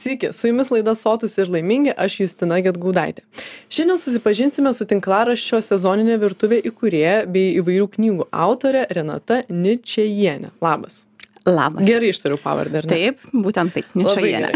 Sveiki, 0.00 0.32
su 0.32 0.48
jumis 0.48 0.70
laida 0.72 0.94
Sotus 0.96 1.34
ir 1.38 1.50
laimingi, 1.52 1.92
aš 1.92 2.14
Justina 2.22 2.56
Getgaudaitė. 2.64 3.20
Šiandien 3.68 4.00
susipažinsime 4.00 4.72
su 4.72 4.86
tinklaraščio 4.88 5.60
sezoninė 5.66 6.16
virtuvė 6.22 6.62
įkūrėja 6.72 7.26
bei 7.28 7.52
įvairių 7.60 7.90
knygų 7.98 8.30
autorė 8.46 8.86
Renata 8.96 9.42
Ničiejienė. 9.52 10.54
Labas. 10.64 11.04
Labas. 11.48 11.86
Gerai 11.88 12.10
ištariu 12.12 12.36
pavardę, 12.42 12.82
ar 12.82 12.86
ne? 12.88 12.90
Taip, 12.90 13.22
būtent 13.32 13.72
taip, 13.72 13.88
ničajienė. 13.96 14.50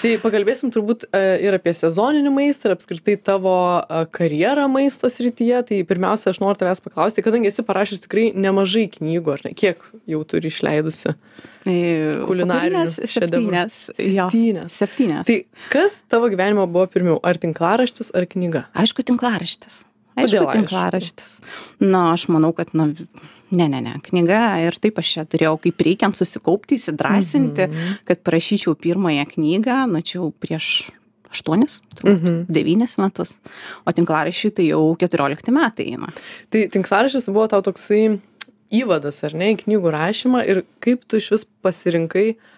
Tai 0.00 0.12
pakalbėsim 0.24 0.72
turbūt 0.74 1.04
e, 1.14 1.20
ir 1.46 1.54
apie 1.54 1.74
sezoninį 1.76 2.32
maistą, 2.34 2.70
ir 2.70 2.74
apskritai 2.74 3.14
tavo 3.22 3.54
e, 3.78 4.00
karjerą 4.16 4.66
maisto 4.72 5.10
srityje. 5.12 5.60
Tai 5.70 5.78
pirmiausia, 5.86 6.32
aš 6.32 6.40
noriu 6.42 6.58
tavęs 6.58 6.82
paklausti, 6.82 7.22
kadangi 7.22 7.52
esi 7.52 7.62
parašęs 7.66 8.02
tikrai 8.08 8.30
nemažai 8.34 8.88
knygų, 8.96 9.36
ar 9.36 9.44
ne? 9.46 9.54
Kiek 9.58 9.86
jau 10.10 10.22
turi 10.26 10.50
išleidusi? 10.50 11.14
Kulinarinių 11.66 12.84
šedevrų. 13.10 13.46
Septynės. 13.46 13.78
Septynės. 13.98 14.76
Septynės. 14.82 15.26
Tai 15.26 15.38
kas 15.72 16.00
tavo 16.10 16.30
gyvenimo 16.32 16.66
buvo 16.70 16.86
pirmiau, 16.90 17.20
ar 17.26 17.38
tinklaraštis, 17.42 18.12
ar 18.18 18.26
knyga? 18.30 18.66
Aišku, 18.78 19.06
tinklaraštis. 19.06 19.82
Aišku, 20.16 20.30
Kodėl 20.30 20.46
aišku? 20.46 20.58
tinklaraštis. 20.60 21.32
Na, 21.82 22.06
aš 22.14 22.28
manau, 22.32 22.52
kad, 22.56 22.70
na, 22.76 22.92
ne, 23.50 23.68
ne, 23.68 23.80
ne, 23.80 23.94
knyga 24.02 24.40
ir 24.66 24.76
taip 24.82 24.98
aš 24.98 25.12
čia 25.14 25.24
turėjau 25.24 25.56
kaip 25.62 25.78
reikiant 25.86 26.16
susikaupti, 26.18 26.78
įsidrasinti, 26.80 27.68
Mhm. 27.68 27.98
kad 28.04 28.22
parašyčiau 28.24 28.74
pirmąją 28.74 29.26
knygą, 29.34 29.86
nu 29.90 30.02
čia 30.02 30.18
jau 30.20 30.32
prieš 30.32 30.90
aštuonis, 31.30 31.80
turbūt, 31.94 32.22
Mhm. 32.22 32.46
devynis 32.48 32.98
metus. 32.98 33.32
O 33.86 33.90
tinklaraščiui 33.92 34.54
tai 34.54 34.66
jau 34.70 34.96
keturiolikti 34.96 35.52
metai 35.52 35.92
eina. 35.92 36.12
Tai 36.50 36.66
tinklaraštis 36.68 37.26
buvo 37.26 37.48
tau 37.48 37.60
toksai 37.62 38.20
įvadas, 38.72 39.22
ar 39.24 39.34
ne, 39.34 39.54
į 39.54 39.62
knygų 39.64 39.92
rašymą 39.92 40.46
ir 40.48 40.64
kaip 40.80 41.04
tu 41.06 41.16
iš 41.16 41.30
vis 41.30 41.44
pasirinkai, 41.62 42.36
a, 42.36 42.55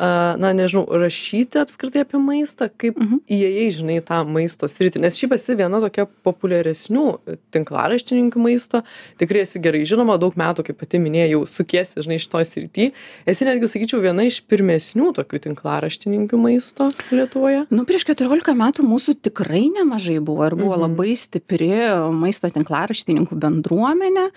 na 0.00 0.50
nežinau, 0.56 0.86
rašyti 0.88 1.60
apskritai 1.60 2.00
apie 2.06 2.16
maistą, 2.22 2.70
kaip 2.72 2.96
Mhm. 2.96 3.18
įėjai, 3.28 3.66
žinai, 3.76 3.96
į 4.00 4.04
tą 4.08 4.18
maisto 4.24 4.64
sritį. 4.66 5.00
Nes 5.04 5.18
šiaip 5.20 5.34
esi 5.36 5.54
viena 5.58 5.80
tokia 5.82 6.06
populiaresnių 6.24 7.04
tinklaraštininkų 7.52 8.40
maisto, 8.40 8.82
tikrai 9.20 9.42
esi 9.44 9.60
gerai 9.60 9.82
žinoma, 9.84 10.16
daug 10.18 10.34
metų, 10.40 10.64
kaip 10.64 10.78
pati 10.80 10.98
minėjai, 11.02 11.30
jau 11.34 11.42
sukiesi, 11.46 12.00
žinai, 12.00 12.16
šitoj 12.22 12.44
srity. 12.48 12.92
Esi 13.28 13.44
netgi, 13.44 13.68
sakyčiau, 13.68 14.00
viena 14.00 14.24
iš 14.24 14.40
pirmesnių 14.48 15.12
tokių 15.20 15.42
tinklaraštininkų 15.50 16.40
maisto 16.40 16.90
Lietuvoje. 17.12 17.66
Nu, 17.70 17.84
prieš 17.84 18.04
14 18.08 18.54
metų 18.56 18.86
mūsų 18.88 19.18
tikrai 19.20 19.68
nemažai 19.68 20.18
buvo 20.24 20.46
ir 20.46 20.56
buvo 20.56 20.76
Mhm. 20.76 20.80
labai 20.86 21.12
stipri 21.16 21.70
maisto 22.12 22.48
tinklaraštininkų 22.48 23.36
bendruomenė. 23.36 24.30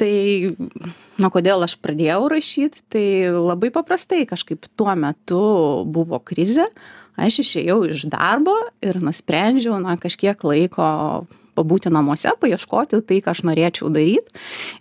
Tai, 0.00 0.56
na, 1.20 1.30
kodėl 1.32 1.64
aš 1.66 1.76
pradėjau 1.82 2.28
rašyti, 2.32 2.84
tai 2.92 3.04
labai 3.34 3.70
paprastai 3.74 4.24
kažkaip 4.28 4.68
tuo 4.78 4.94
metu 4.98 5.42
buvo 5.88 6.20
krizė, 6.24 6.68
aš 7.20 7.42
išėjau 7.44 7.82
iš 7.92 8.06
darbo 8.12 8.56
ir 8.84 9.00
nusprendžiau, 9.02 9.78
na, 9.82 9.96
kažkiek 10.00 10.40
laiko 10.46 10.88
pabūti 11.56 11.90
namuose, 11.92 12.32
paieškoti 12.40 13.00
tai, 13.06 13.20
ką 13.24 13.34
aš 13.34 13.42
norėčiau 13.48 13.90
daryti. 13.92 14.34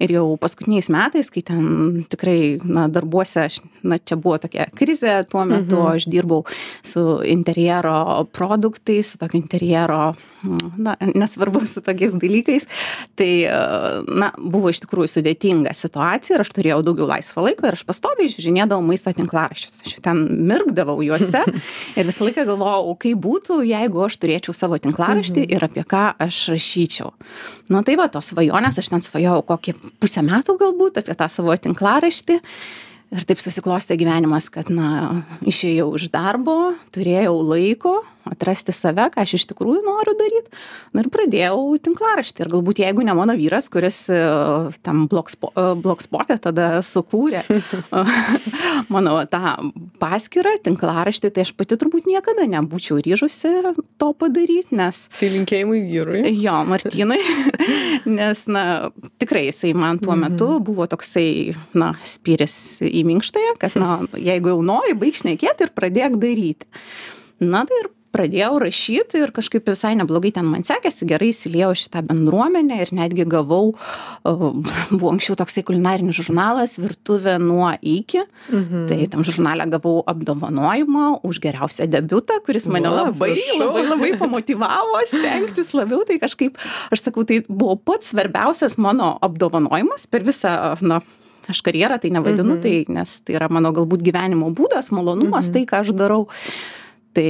Ir 0.03 0.13
jau 0.17 0.25
paskutiniais 0.41 0.89
metais, 0.93 1.29
kai 1.33 1.43
ten 1.45 2.05
tikrai, 2.09 2.59
na, 2.63 2.87
darbuose, 2.91 3.45
aš, 3.47 3.59
na, 3.83 3.97
čia 3.99 4.17
buvo 4.19 4.37
tokia 4.41 4.67
krizė, 4.75 5.19
tuo 5.29 5.45
metu 5.49 5.79
Mhm. 5.79 5.95
aš 5.95 6.05
dirbau 6.11 6.43
su 6.83 7.21
interjero 7.25 8.25
produktais, 8.31 9.11
su 9.11 9.17
tokio 9.17 9.39
interjero, 9.41 10.13
na, 10.77 10.95
nesvarbu 11.01 11.65
su 11.67 11.81
tokiais 11.81 12.13
dalykais. 12.13 12.65
Tai, 13.15 13.31
na, 14.07 14.31
buvo 14.37 14.69
iš 14.69 14.79
tikrųjų 14.85 15.09
sudėtinga 15.19 15.73
situacija 15.75 16.37
ir 16.37 16.41
aš 16.45 16.51
turėjau 16.55 16.79
daugiau 16.83 17.07
laisvo 17.09 17.43
laiko 17.43 17.67
ir 17.67 17.75
aš 17.75 17.83
pastoviai 17.87 18.29
žiūrinėdavau 18.31 18.83
maisto 18.85 19.11
tinklaraščius. 19.15 19.81
Aš 19.85 19.97
ten 20.05 20.21
mirkdavau 20.47 20.99
juose 21.03 21.43
ir 21.99 22.07
visą 22.09 22.27
laiką 22.27 22.45
galvojau, 22.47 22.93
kaip 23.01 23.21
būtų, 23.23 23.61
jeigu 23.67 24.03
aš 24.05 24.17
turėčiau 24.21 24.55
savo 24.55 24.79
tinklaraštį 24.81 25.45
ir 25.51 25.65
apie 25.65 25.83
ką 25.87 26.03
aš 26.25 26.41
rašyčiau. 26.53 27.13
Nu 27.69 27.83
tai 27.87 27.97
va, 27.99 28.09
tos 28.11 28.31
svajonės, 28.31 28.79
aš 28.81 28.91
ten 28.93 29.03
svajojau 29.05 29.43
kokį 29.49 29.75
pusę 30.01 30.23
metų 30.25 30.57
galbūt 30.61 31.01
apie 31.03 31.17
tą 31.19 31.29
savo 31.31 31.55
tinklaraštį. 31.55 32.39
Ir 33.09 33.25
taip 33.25 33.41
susiklostė 33.41 33.97
gyvenimas, 33.97 34.51
kad, 34.53 34.69
na, 34.69 35.23
išėjau 35.49 35.95
iš 35.97 36.09
darbo, 36.13 36.75
turėjau 36.93 37.39
laiko 37.41 37.95
atrasti 38.29 38.73
save, 38.75 39.07
ką 39.13 39.23
aš 39.23 39.35
iš 39.39 39.45
tikrųjų 39.49 39.81
noriu 39.85 40.13
daryti. 40.17 40.51
Na 40.93 41.03
ir 41.03 41.09
pradėjau 41.13 41.77
tinklaraštį. 41.85 42.43
Ir 42.43 42.51
galbūt 42.53 42.81
jeigu 42.83 43.05
ne 43.05 43.15
mano 43.17 43.35
vyras, 43.37 43.69
kuris 43.71 44.01
e, 44.13 44.19
tam 44.85 45.05
blogspo- 45.11 45.51
e, 45.53 45.65
blogspotė 45.79 46.39
tada 46.43 46.67
sukūrė 46.85 47.43
mano 48.93 49.15
tą 49.29 49.55
paskirtą 50.01 50.57
tinklaraštį, 50.67 51.31
tai 51.33 51.45
aš 51.47 51.53
pati 51.57 51.77
turbūt 51.79 52.09
niekada 52.09 52.45
nebūčiau 52.49 52.99
ryžusi 53.03 53.53
to 53.99 54.11
padaryti, 54.13 54.77
nes 54.77 55.07
Tai 55.19 55.31
linkėjimai 55.33 55.81
vyrui. 55.87 56.23
Jo, 56.39 56.59
Martynui, 56.69 57.19
nes, 58.19 58.45
na, 58.51 58.63
tikrai 59.21 59.47
jisai 59.49 59.73
man 59.77 59.99
tuo 60.01 60.15
metu 60.19 60.51
buvo 60.63 60.87
toksai, 60.89 61.55
na, 61.77 61.93
spyris 62.05 62.79
į 62.85 62.98
minkštąją, 63.07 63.55
kad, 63.61 63.77
na, 63.79 63.99
jeigu 64.17 64.53
jau 64.53 64.59
nori, 64.65 64.97
baig 64.97 65.17
šnekėti 65.17 65.67
ir 65.67 65.73
pradėk 65.75 66.19
daryti. 66.21 66.67
Na, 67.39 67.63
tai 67.67 67.83
ir 67.83 67.93
pradėjau 68.15 68.57
rašyti 68.63 69.21
ir 69.21 69.33
kažkaip 69.33 69.67
visai 69.69 69.93
neblogai 69.99 70.31
ten 70.35 70.47
man 70.49 70.65
sekėsi, 70.67 71.07
gerai 71.09 71.29
įsiliejau 71.33 71.75
šitą 71.77 72.01
bendruomenę 72.07 72.79
ir 72.83 72.91
netgi 72.95 73.25
gavau, 73.29 73.75
buvo 74.25 75.11
anksčiau 75.13 75.37
toksai 75.39 75.63
kulinarinis 75.67 76.17
žurnalas 76.17 76.77
Virtuvė 76.81 77.37
nuo 77.41 77.69
iki. 77.81 78.23
Mhm. 78.49 78.87
Tai 78.89 78.99
tam 79.13 79.25
žurnale 79.27 79.67
gavau 79.71 79.99
apdovanojimą 80.09 81.21
už 81.27 81.41
geriausią 81.43 81.89
debiutą, 81.91 82.39
kuris 82.45 82.67
mane 82.71 82.89
Va, 82.89 83.05
labai, 83.05 83.35
prašau. 83.37 83.59
labai, 83.61 83.85
labai 83.93 84.11
pamotivavo 84.21 85.03
stengtis 85.09 85.73
labiau. 85.77 86.01
Tai 86.09 86.19
kažkaip, 86.21 86.57
aš 86.89 87.05
sakau, 87.05 87.25
tai 87.29 87.43
buvo 87.47 87.77
pats 87.77 88.13
svarbiausias 88.13 88.79
mano 88.81 89.15
apdovanojimas 89.25 90.09
per 90.09 90.25
visą, 90.25 90.55
na, 90.81 91.01
aš 91.49 91.61
karjerą 91.65 91.99
tai 92.01 92.09
nevadinu, 92.13 92.55
Mhm. 92.57 92.61
tai, 92.61 92.85
nes 92.87 93.19
tai 93.25 93.35
yra 93.35 93.49
mano 93.49 93.71
galbūt 93.73 94.03
gyvenimo 94.05 94.53
būdas, 94.53 94.91
malonumas, 94.91 95.49
Mhm. 95.49 95.53
tai, 95.53 95.65
ką 95.65 95.81
aš 95.81 95.95
darau. 95.97 96.27
Tai 97.11 97.25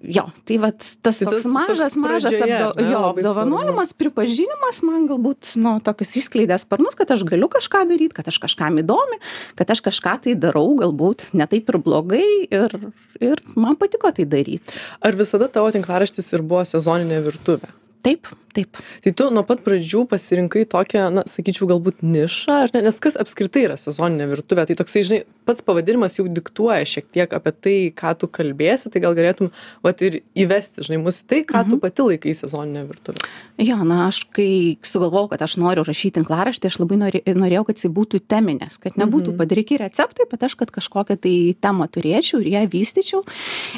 jo, 0.00 0.22
tai 0.46 0.56
vat 0.62 0.78
tas 1.02 1.18
Tai 1.18 1.26
toks 1.26 1.42
tas 1.42 1.52
mažas, 1.52 1.78
toks 1.90 1.96
mažas 1.98 2.32
pradžioje, 2.38 2.54
apdo, 2.54 2.82
ne, 2.84 2.90
jo, 2.92 3.00
apdovanojimas, 3.10 3.92
pripažinimas 3.98 4.78
man 4.86 5.08
galbūt, 5.10 5.56
nu, 5.58 5.80
tokius 5.82 6.14
išskleidė 6.22 6.54
sparnus, 6.62 6.94
kad 6.94 7.10
aš 7.10 7.24
galiu 7.26 7.48
kažką 7.50 7.82
daryti, 7.90 8.14
kad 8.14 8.28
aš 8.30 8.38
kažkam 8.38 8.78
įdomi, 8.78 9.18
kad 9.58 9.68
aš 9.74 9.82
kažką 9.82 10.22
tai 10.22 10.36
darau, 10.38 10.70
galbūt 10.78 11.34
ne 11.34 11.48
taip 11.50 11.68
ir 11.68 11.78
blogai 11.82 12.46
ir, 12.46 12.92
ir 13.20 13.42
man 13.56 13.74
patiko 13.74 14.14
tai 14.14 14.24
daryti. 14.24 14.62
Ar 15.02 15.12
visada 15.18 15.50
tavo 15.50 15.66
tinklaraštis 15.74 16.32
ir 16.32 16.46
buvo 16.46 16.62
sezoninė 16.62 17.18
virtuvė? 17.26 17.74
Taip, 18.06 18.28
taip. 18.58 18.82
Tai 19.04 19.14
tu 19.14 19.28
nuo 19.34 19.44
pat 19.46 19.62
pradžių 19.64 20.04
pasirinkai 20.10 20.66
tokią, 20.70 21.06
na, 21.14 21.24
sakyčiau, 21.30 21.68
galbūt 21.70 22.02
nišą, 22.02 22.58
ar 22.66 22.74
ne? 22.74 22.82
Nes 22.88 22.98
kas 23.02 23.16
apskritai 23.20 23.64
yra 23.68 23.78
sezoninė 23.80 24.28
virtuvė? 24.34 24.66
Tai 24.68 24.78
toksai, 24.82 25.04
žinai, 25.06 25.20
pats 25.48 25.62
pavadinimas 25.64 26.18
jau 26.18 26.26
diktuoja 26.28 26.82
šiek 26.88 27.06
tiek 27.14 27.32
apie 27.38 27.54
tai, 27.54 27.76
ką 27.96 28.14
tu 28.20 28.28
kalbėsi, 28.28 28.90
tai 28.92 29.02
gal 29.04 29.16
galėtum, 29.16 29.52
va, 29.86 29.94
ir 30.04 30.20
įvesti, 30.38 30.84
žinai, 30.86 31.00
mus 31.06 31.22
į 31.22 31.28
tai, 31.30 31.40
ką 31.48 31.64
tu 31.70 31.78
pati 31.82 32.04
laikai 32.04 32.34
sezoninė 32.36 32.84
virtuvė. 32.90 33.24
Jo, 33.62 33.78
na, 33.86 34.08
aš 34.10 34.22
kai 34.36 34.76
sugalvojau, 34.86 35.30
kad 35.32 35.42
aš 35.46 35.56
noriu 35.62 35.86
rašyti 35.86 36.18
tinklaraštį, 36.18 36.70
aš 36.72 36.80
labai 36.82 36.98
norė, 37.00 37.22
norėjau, 37.38 37.64
kad 37.70 37.80
jis 37.80 37.92
būtų 37.94 38.22
teminės, 38.30 38.78
kad 38.82 38.98
nebūtų 39.00 39.32
Mhm. 39.32 39.38
padaryti 39.40 39.78
receptai, 39.80 40.26
bet 40.30 40.42
aš, 40.48 40.54
kad 40.58 40.70
kažkokią 40.74 41.16
tai 41.20 41.34
temą 41.60 41.88
turėčiau 41.88 42.40
ir 42.42 42.48
ją 42.54 42.62
vystyčiau. 42.70 43.22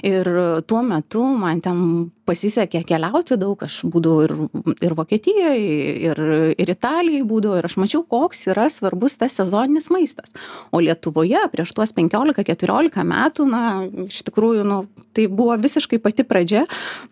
Ir 0.06 0.62
tuo 0.66 0.82
metu 0.82 1.22
man 1.36 1.60
ten 1.60 2.10
pasisekė 2.26 2.84
keliauti 2.86 3.36
daug, 3.40 3.58
aš 3.62 3.80
būdavau 3.90 4.24
ir, 4.24 4.34
ir 4.80 4.94
Vokietijoje, 4.94 5.96
ir, 6.10 6.20
ir 6.58 6.70
Italijoje 6.72 7.24
būdavau, 7.24 7.58
ir 7.60 7.66
aš 7.66 7.76
mačiau, 7.80 8.02
koks 8.06 8.46
yra 8.50 8.68
svarbus 8.70 9.16
tas 9.20 9.34
sezoninis 9.38 9.90
maistas. 9.90 10.30
O 10.72 10.80
Lietuvoje 10.82 11.40
prieš 11.52 11.72
tuos 11.76 11.92
15-14 11.96 13.04
metų, 13.06 13.46
na, 13.50 13.62
iš 14.06 14.22
tikrųjų, 14.28 14.64
nu, 14.66 14.80
tai 15.16 15.26
buvo 15.26 15.56
visiškai 15.60 15.98
pati 16.02 16.22
pradžia 16.24 16.66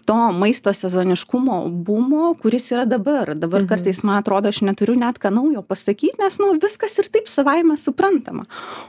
to 0.07 0.17
maisto 0.33 0.73
sezoniškumo 0.75 1.69
bumo, 1.85 2.35
kuris 2.43 2.71
yra 2.73 2.85
dabar. 2.89 3.35
Dabar 3.35 3.63
Mhm. 3.63 3.69
kartais, 3.69 4.03
man 4.05 4.23
atrodo, 4.23 4.49
aš 4.49 4.61
neturiu 4.63 4.97
net 4.99 5.19
ką 5.19 5.31
naujo 5.33 5.63
pasakyti, 5.63 6.19
nes, 6.19 6.39
nu, 6.39 6.59
viskas 6.59 6.99
ir 6.99 7.09
taip 7.09 7.29
savaime 7.29 7.77
suprantama. 7.79 8.45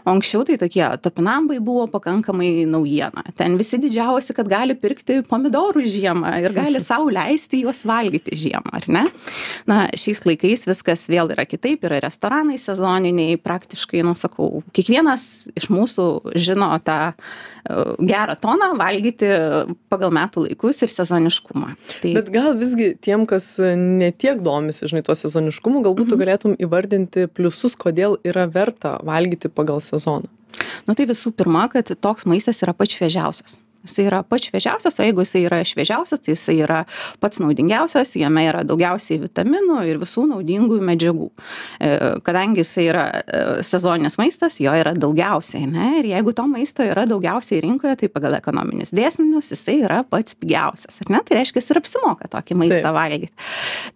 O 0.06 0.12
anksčiau 0.12 0.46
tai 0.46 0.58
tokie 0.58 0.84
topinambai 1.02 1.60
buvo 1.60 1.88
pakankamai 1.88 2.66
naujiena. 2.66 3.24
Ten 3.36 3.58
visi 3.58 3.78
didžiavosi, 3.78 4.34
kad 4.36 4.48
gali 4.48 4.76
pirkti 4.76 5.22
pomidorų 5.24 5.84
žiemą 5.86 6.42
ir 6.44 6.52
gali 6.54 6.80
savo 6.80 7.10
leisti 7.10 7.62
juos 7.64 7.84
valgyti 7.86 8.32
žiemą, 8.36 8.49
ar 8.58 8.88
ne? 8.88 9.04
Na, 9.70 9.88
šiais 9.94 10.24
laikais 10.26 10.66
viskas 10.70 11.06
vėl 11.12 11.30
yra 11.34 11.46
kitaip, 11.46 11.84
yra 11.86 12.00
restoranai 12.02 12.58
sezoniniai, 12.58 13.38
praktiškai, 13.38 14.02
nu, 14.06 14.16
sakau, 14.18 14.64
kiekvienas 14.74 15.50
iš 15.60 15.70
mūsų 15.70 16.34
žino 16.40 16.72
tą 16.84 16.98
e, 17.12 17.16
gerą 18.02 18.36
toną 18.42 18.72
valgyti 18.80 19.30
pagal 19.90 20.12
metų 20.16 20.48
laikus 20.48 20.82
ir 20.82 20.90
sezoniškumą. 20.94 21.76
Tai, 22.02 22.14
Bet 22.18 22.30
gal 22.34 22.54
visgi 22.60 22.96
tiem, 23.02 23.26
kas 23.30 23.58
netiek 23.60 24.42
domisi, 24.46 24.88
žinai, 24.90 25.04
tuo 25.06 25.16
sezoniškumu, 25.16 25.84
galbūt 25.86 26.10
tu 26.10 26.16
Mhm. 26.18 26.24
galėtum 26.26 26.58
įvardinti 26.60 27.28
pliusus, 27.28 27.76
kodėl 27.78 28.18
yra 28.26 28.48
verta 28.52 28.98
valgyti 29.04 29.50
pagal 29.50 29.80
sezoną. 29.82 30.26
nu, 30.88 30.96
tai 30.96 31.06
visų 31.06 31.32
pirma, 31.32 31.70
kad 31.72 31.86
toks 32.02 32.26
maistas 32.26 32.62
yra 32.64 32.74
pats 32.74 32.96
šviežiausias. 32.98 33.58
Jisai 33.86 34.06
yra 34.10 34.22
pats 34.28 34.50
šviežiausias 34.50 35.00
o 35.00 35.06
jeigu 35.06 35.24
jisai 35.24 35.44
yra 35.48 35.60
šviežiausias 35.68 36.24
tai 36.24 36.34
jisai 36.34 36.58
yra 36.64 36.80
pats 37.24 37.42
naudingiausias 37.44 38.16
jame 38.20 38.46
yra 38.50 38.64
daugiausiai 38.68 39.22
vitaminų 39.24 39.80
ir 39.90 40.00
visų 40.02 40.26
naudingųjų 40.34 40.86
medžiagų. 40.90 41.30
E, 41.80 41.92
kadangi 42.26 42.64
jisai 42.64 42.88
yra 42.92 43.06
e, 43.22 43.44
sezoninis 43.68 44.20
maistas 44.20 44.60
jo 44.62 44.74
yra 44.76 44.94
daugiausiai 44.98 45.66
ane 45.68 45.92
ir 46.02 46.12
jeigu 46.14 46.34
to 46.36 46.48
maisto 46.52 46.86
yra 46.86 47.06
daugiausiai 47.10 47.62
rinkoje 47.66 47.96
tai 48.04 48.12
pagal 48.12 48.38
ekonominius 48.40 48.94
dėsnius 48.96 49.54
jisai 49.54 49.80
yra 49.86 50.02
pats 50.08 50.38
pigiausias 50.40 51.02
ar 51.04 51.14
ne? 51.16 51.24
Tai 51.26 51.40
reiškias 51.40 51.72
ir 51.72 51.82
apsimoka 51.82 52.30
tokį 52.32 52.60
maistą 52.64 52.94
valgyt. 52.96 53.34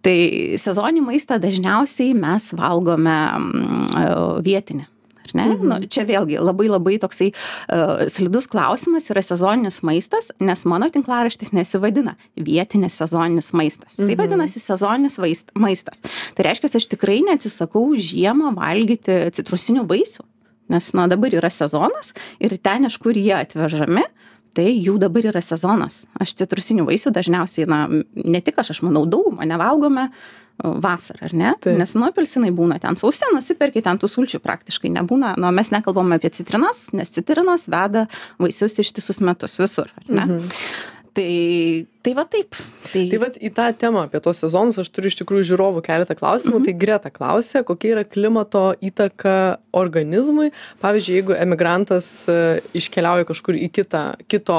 Tai 0.04 0.16
sezoninį 0.60 1.06
maistą 1.10 1.38
dažniausiai 1.42 2.16
mes 2.18 2.50
valgome 2.56 3.14
mm, 3.14 4.42
vietinį 4.44 4.88
ar 5.24 5.34
ne 5.34 5.44
Mhm. 5.54 5.68
nu 5.68 5.78
čia 5.88 6.04
vėlgi 6.08 6.38
labai 6.40 6.68
labai 6.68 6.98
toksai 7.02 7.30
uh, 7.32 8.06
slidus 8.08 8.46
klausimas 8.50 9.08
yra 9.10 9.22
sezoninis 9.22 9.80
maistas 9.82 10.30
nes 10.40 10.64
mano 10.64 10.88
tinklaraštis 10.90 11.52
nesivadina 11.52 12.16
vietinis 12.36 12.96
sezoninis 13.00 13.52
maistas 13.52 13.96
jisai 13.96 14.14
Mhm. 14.14 14.20
vadinasi 14.22 14.60
sezoninis 14.60 15.18
vaist 15.18 15.50
maistas 15.56 16.00
tai 16.34 16.44
reiškias 16.50 16.76
aš 16.76 16.86
tikrai 16.92 17.20
neatsisakau 17.26 17.94
žiemą 17.96 18.54
valgyti 18.56 19.30
citrusinių 19.32 19.86
vaisių 19.88 20.24
nes 20.68 20.92
na 20.96 21.06
dabar 21.06 21.30
yra 21.30 21.50
sezonas 21.52 22.12
ir 22.40 22.56
ten 22.58 22.84
iš 22.88 22.96
kur 22.98 23.12
jie 23.12 23.34
atvežami 23.36 24.04
tai 24.54 24.70
jų 24.78 24.96
dabar 25.02 25.26
yra 25.32 25.42
sezonas. 25.44 26.02
Aš 26.20 26.36
citrusinių 26.40 26.86
vaisių 26.88 27.12
dažniausiai 27.14 27.68
na 27.70 27.84
ne 27.90 28.40
tik 28.44 28.58
aš 28.62 28.74
aš 28.76 28.82
manau 28.86 29.04
dauguma 29.10 29.46
nevalgome 29.48 30.08
o, 30.08 30.74
vasarą 30.84 31.28
ar 31.28 31.36
ne? 31.36 31.52
Nes 31.80 31.94
nu 31.98 32.06
apelsinai 32.08 32.52
būna 32.54 32.78
ten 32.82 32.98
sausi 33.00 33.28
nusiperki 33.34 33.82
ten 33.84 34.00
tų 34.00 34.10
sulčių 34.10 34.40
praktiškai 34.44 34.92
nebūna. 34.94 35.34
Nu 35.40 35.50
mes 35.54 35.72
nekalbam 35.74 36.14
apie 36.16 36.32
citrinas 36.34 36.86
nes 36.96 37.12
citrinos 37.14 37.68
veda 37.70 38.06
vaisius 38.42 38.78
ištisus 38.82 39.22
metus 39.24 39.58
visur 39.62 39.90
ar 40.00 40.10
ne? 40.10 40.26
Mhm. 40.26 40.92
Tai 41.16 41.86
tai 42.04 42.12
va 42.18 42.24
taip 42.28 42.56
tai 42.92 43.04
Tai 43.10 43.20
vat 43.22 43.38
į 43.40 43.50
tą 43.56 43.68
temą 43.78 44.04
apie 44.06 44.20
tuos 44.22 44.42
sezonus 44.42 44.78
aš 44.82 44.90
turiu 44.94 45.10
iš 45.10 45.16
tikrųjų 45.22 45.48
žiūrovų 45.52 45.82
keletą 45.86 46.16
klausimų. 46.18 46.60
Tai 46.66 46.74
Greta 46.78 47.10
klausė, 47.14 47.64
kokia 47.66 47.94
yra 47.94 48.04
klimato 48.06 48.66
įtaka 48.84 49.36
organizmui. 49.74 50.52
Pavyzdžiui, 50.82 51.16
jeigu 51.18 51.36
emigrantas 51.38 52.10
e, 52.30 52.60
iškeliauja 52.76 53.26
kažkur 53.30 53.58
į 53.58 53.70
kitą, 53.74 54.04
kito 54.30 54.58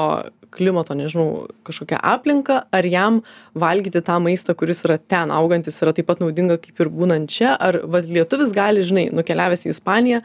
klimato, 0.56 0.96
nežinau, 0.96 1.46
kažkokią 1.66 2.00
aplinką, 2.00 2.62
ar 2.72 2.88
jam 2.88 3.20
valgyti 3.58 4.02
tą 4.04 4.18
maistą, 4.24 4.56
kuris 4.58 4.82
yra 4.86 4.96
ten 4.98 5.32
augantis, 5.34 5.78
yra 5.84 5.92
taip 5.96 6.08
pat 6.08 6.22
naudinga 6.22 6.56
kaip 6.62 6.80
ir 6.80 6.92
būnant 6.92 7.32
čia, 7.32 7.52
ar 7.54 7.82
vat, 7.84 8.08
lietuvis 8.08 8.54
gali, 8.56 8.84
žinai, 8.86 9.08
nukeliavęs 9.14 9.66
į 9.66 9.74
Ispaniją, 9.74 10.22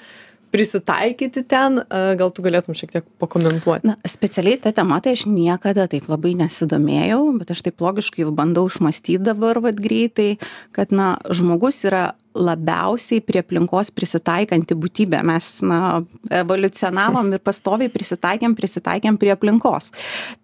prisitaikyti 0.52 1.44
ten, 1.48 1.82
gal 1.90 2.32
tu 2.36 2.44
galėtum 2.46 2.76
šiek 2.78 2.92
tiek 2.92 3.06
pakomentuoti. 3.22 3.88
na 3.88 3.96
specialiai 4.08 4.60
ta 4.62 4.72
tema 4.76 5.00
tai 5.02 5.16
aš 5.16 5.26
niekada 5.26 5.88
taip 5.92 6.10
labai 6.12 6.34
nesidomėjau 6.40 7.22
bet 7.40 7.52
aš 7.56 7.64
taip 7.68 7.82
logiškai 7.82 8.28
bandau 8.36 8.68
išmąstyt 8.68 9.24
dabar 9.24 9.62
vat 9.64 9.80
greitai 9.80 10.38
kad 10.72 10.92
na 10.92 11.18
žmogus 11.32 11.84
yra 11.88 12.12
labiausiai 12.34 13.22
prie 13.26 13.42
aplinkos 13.44 13.92
prisitaikanti 13.96 14.76
būtybė. 14.78 15.22
Mes 15.28 15.48
na 15.66 16.02
evoliucionavom 16.42 17.34
ir 17.36 17.44
pastoviai 17.44 17.92
prisitaikėm 17.92 18.56
prisitaikėm 18.58 19.18
prie 19.22 19.34
aplinkos. 19.36 19.92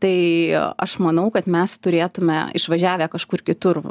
Tai 0.03 0.15
aš 0.83 0.97
manau 1.03 1.29
kad 1.33 1.47
mes 1.51 1.77
turėtume 1.83 2.39
išvažiavę 2.57 3.09
kažkur 3.13 3.43
kitur 3.47 3.81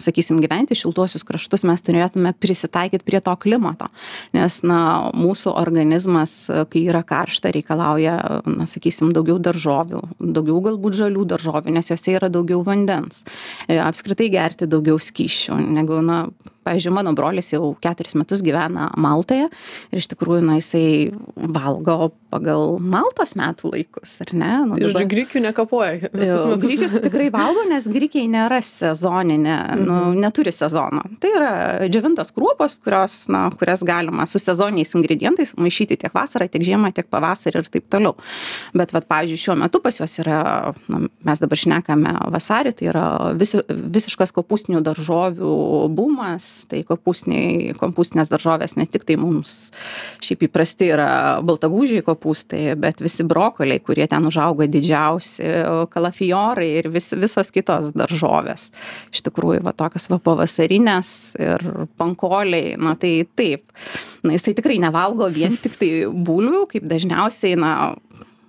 sakysim 0.00 0.40
gyventi 0.42 0.78
šiltuosius 0.78 1.26
kraštus 1.26 1.66
mes 1.68 1.84
turėtume 1.86 2.34
prisitaikyt 2.40 3.06
prie 3.06 3.20
to 3.24 3.36
klimato. 3.42 3.90
Nes 4.36 4.60
na 4.66 4.80
mūsų 5.14 5.54
organizmas 5.56 6.38
kai 6.72 6.86
yra 6.88 7.04
karšta 7.06 7.52
reikalauja 7.54 8.16
na 8.46 8.66
sakysim 8.68 9.12
daugiau 9.14 9.38
daržovių 9.42 10.02
daugiau 10.20 10.60
galbūt 10.64 10.98
žalių 11.00 11.24
daržovių 11.32 11.76
nes 11.76 11.90
jose 11.92 12.16
yra 12.16 12.30
daugiau 12.32 12.62
vandens. 12.66 13.24
E, 13.68 13.78
apskritai 13.80 14.28
gerti 14.32 14.68
daugiau 14.70 14.98
skysčių 15.02 15.58
negu 15.78 16.00
na 16.04 16.26
pavyzdžiui 16.66 16.94
mano 16.98 17.14
brolis 17.16 17.52
jau 17.54 17.72
keturis 17.82 18.16
metus 18.18 18.42
gyvena 18.44 18.88
maltoje 18.98 19.46
ir 19.92 20.00
iš 20.02 20.08
tikrųjų 20.12 20.42
na 20.50 20.58
jisai 20.58 21.12
valgo 21.36 22.10
pagal 22.34 22.76
maltos 22.82 23.36
metų 23.38 23.70
laikus 23.72 24.16
ar 24.26 24.32
ne 24.34 24.50
nu, 24.66 24.74
Tai, 24.76 24.82
dabar- 24.82 24.96
žodžiu, 24.98 25.10
grikių 25.14 25.42
nekapoja. 25.46 26.10
visus 26.12 26.44
metus. 26.44 26.64
Grikius 26.66 26.98
tikrai 27.06 27.28
valgo, 27.32 27.62
nes 27.70 27.86
grikiai 27.88 28.26
nėra 28.28 28.58
sezoninė, 28.66 29.56
nu, 29.80 29.92
Mhm. 29.96 30.18
neturi 30.24 30.52
sezono. 30.52 31.02
Tai 31.20 31.30
yra 31.36 31.52
džiovintos 31.88 32.32
kruopos, 32.34 32.78
kurios, 32.82 33.28
na, 33.28 33.50
kurias 33.50 33.80
galima 33.86 34.26
su 34.26 34.38
sezoniniais 34.42 34.92
ingredientais 34.98 35.54
maišyti 35.56 35.96
tiek 36.02 36.12
vasarą, 36.12 36.48
tiek 36.50 36.62
žiemą, 36.62 36.92
tiek 36.94 37.06
pavasarį 37.10 37.62
ir 37.62 37.68
taip 37.70 37.88
toliau. 37.90 38.14
Bet, 38.74 38.92
vat, 38.92 39.06
pavyzdžiui, 39.08 39.38
šiuo 39.44 39.56
metu 39.58 39.80
pas 39.80 39.96
juos 39.98 40.18
yra, 40.18 40.74
na, 40.88 41.00
mes 41.24 41.38
dabar 41.38 41.56
šnekame 41.56 42.12
vasarį, 42.32 42.74
tai 42.76 42.88
yra 42.90 43.06
visi, 43.38 43.62
visiškas 43.68 44.32
kopūstinių 44.32 44.82
daržovių 44.82 45.94
bumas, 45.94 46.55
tai 46.70 46.82
kopūstiniai, 46.86 47.74
kopūstinės 47.78 48.30
daržovės 48.32 48.76
ne 48.78 48.86
tik 48.90 49.04
tai 49.08 49.18
mums 49.20 49.70
šiaip 50.24 50.46
įprasti 50.48 50.90
yra 50.94 51.08
baltagūžiai 51.46 52.04
kopūstai, 52.06 52.62
bet 52.80 53.02
visi 53.04 53.26
brokoliai, 53.26 53.82
kurie 53.84 54.06
ten 54.10 54.26
užauga 54.28 54.68
didžiausi, 54.70 55.44
kalafiorai 55.92 56.68
ir 56.80 56.90
vis, 56.94 57.10
visos 57.16 57.52
kitos 57.54 57.92
daržovės. 57.96 58.70
Iš 59.14 59.26
tikrųjų, 59.28 59.62
va 59.66 59.74
tokios 59.76 60.08
va 60.12 60.20
pavasarinės 60.22 61.10
ir 61.40 61.66
pankoliai, 62.00 62.76
na 62.80 62.96
tai 63.00 63.18
taip. 63.38 63.68
Na 64.26 64.34
jisai 64.36 64.56
tikrai 64.58 64.80
nevalgo 64.82 65.28
vien 65.32 65.58
tik 65.60 65.78
tai 65.80 65.90
bulvių, 66.06 66.66
kaip 66.72 66.88
dažniausiai, 66.90 67.58
na, 67.60 67.72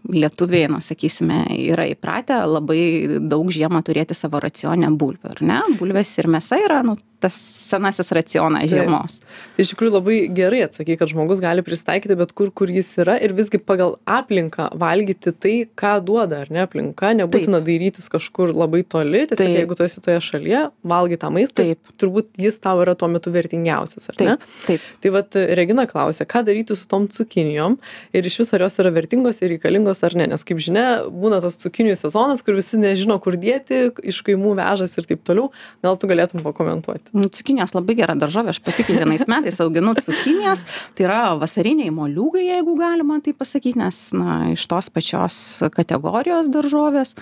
lietuviai, 0.07 0.68
na, 0.71 0.80
sakysime, 0.83 1.44
yra 1.68 1.88
įpratę 1.92 2.39
labai 2.48 2.80
daug 3.27 3.50
žiemą 3.54 3.81
turėti 3.86 4.15
savo 4.18 4.39
racione 4.44 4.89
bulvių, 4.95 5.33
ar 5.33 5.44
ne? 5.44 5.59
Bulvės 5.80 6.13
ir 6.21 6.30
mėsa 6.31 6.59
yra, 6.63 6.81
nu, 6.88 6.98
tas 7.19 7.35
senasis 7.67 8.11
racionas 8.13 8.67
Taip. 8.67 8.73
žiemos. 8.73 9.19
Tai 9.55 9.63
iš 9.65 9.71
tikrųjų 9.73 9.93
labai 9.95 10.17
gerai 10.37 10.63
atsakai, 10.67 10.97
kad 10.99 11.09
žmogus 11.09 11.41
gali 11.41 11.63
pristaikyti 11.65 12.17
bet 12.19 12.33
kur, 12.37 12.51
kur 12.53 12.69
jis 12.71 12.89
yra 13.01 13.17
ir 13.23 13.33
visgi 13.37 13.59
pagal 13.61 13.95
aplinką 14.05 14.69
valgyti 14.77 15.33
tai, 15.33 15.55
ką 15.77 15.95
duoda, 16.05 16.43
ar 16.45 16.51
ne 16.53 16.61
aplinka, 16.65 17.11
nebūtina 17.17 17.61
dairytis 17.65 18.05
kažkur 18.13 18.53
labai 18.53 18.83
toli, 18.85 19.25
tiesiog 19.29 19.43
Taip. 19.43 19.57
jeigu 19.61 19.77
tu 19.79 19.85
esi 19.87 20.03
toje 20.05 20.21
šalyje, 20.27 20.63
valgy 20.93 21.19
tą 21.21 21.31
maistą, 21.33 21.65
Taip. 21.65 21.93
turbūt 21.97 22.29
jis 22.41 22.61
tau 22.63 22.83
yra 22.85 22.93
tuo 22.97 23.09
metu 23.11 23.33
vertingiausias, 23.33 24.09
ar 24.13 24.21
ne? 24.21 24.37
Taip, 24.37 24.61
taip. 24.67 24.87
Tai 25.03 25.13
vad 25.17 25.39
Regina 25.57 25.87
klausė, 25.89 26.27
ką 26.29 26.43
daryti 26.47 26.77
su 26.77 26.85
tom 26.89 27.09
cukinijom 27.11 27.79
ir 28.13 28.29
iš 28.29 28.41
viso 28.43 28.57
ar 28.57 28.67
jos 28.67 28.77
yra 28.83 28.93
vertingos 28.93 29.41
ir 29.41 29.55
reikalingos 29.55 30.03
ar 30.05 30.17
ne, 30.19 30.29
nes 30.29 30.45
kaip 30.47 30.61
žinia, 30.63 30.85
būna 31.09 31.41
tas 31.43 31.57
cukinijų 31.61 31.97
sezonas, 32.05 32.45
kur 32.45 32.57
visi 32.57 32.79
nežino, 32.81 33.17
kur 33.23 33.39
dėti, 33.41 33.87
iš 34.06 34.21
kaimų 34.27 34.53
vežas 34.61 34.97
ir 34.99 35.09
taip 35.09 35.25
toliau, 35.27 35.49
gal 35.85 35.97
tu 35.97 36.09
galėtum 36.09 36.45
pakomentuoti. 36.45 37.06
Nu, 37.16 37.30
Cukinijos 37.31 37.73
labai 37.76 37.95
gera 37.99 38.16
daržovė, 38.19 38.52
aš 38.54 38.59
pati 38.66 38.85
kiekvienais 38.87 39.28
metais 39.31 39.59
auginu 39.64 39.94
cukinijas, 39.97 40.64
tai 40.97 41.07
yra 41.07 41.21
vasariniai 41.40 41.94
moliūgai, 41.94 42.45
jeigu 42.49 42.76
galima 42.80 43.19
tai 43.23 43.33
pasakyti, 43.37 43.80
nes 43.80 44.02
na, 44.18 44.37
iš 44.54 44.68
tos 44.69 44.92
pačios 44.94 45.40
kategorijos 45.73 46.52
daržovės 46.54 47.16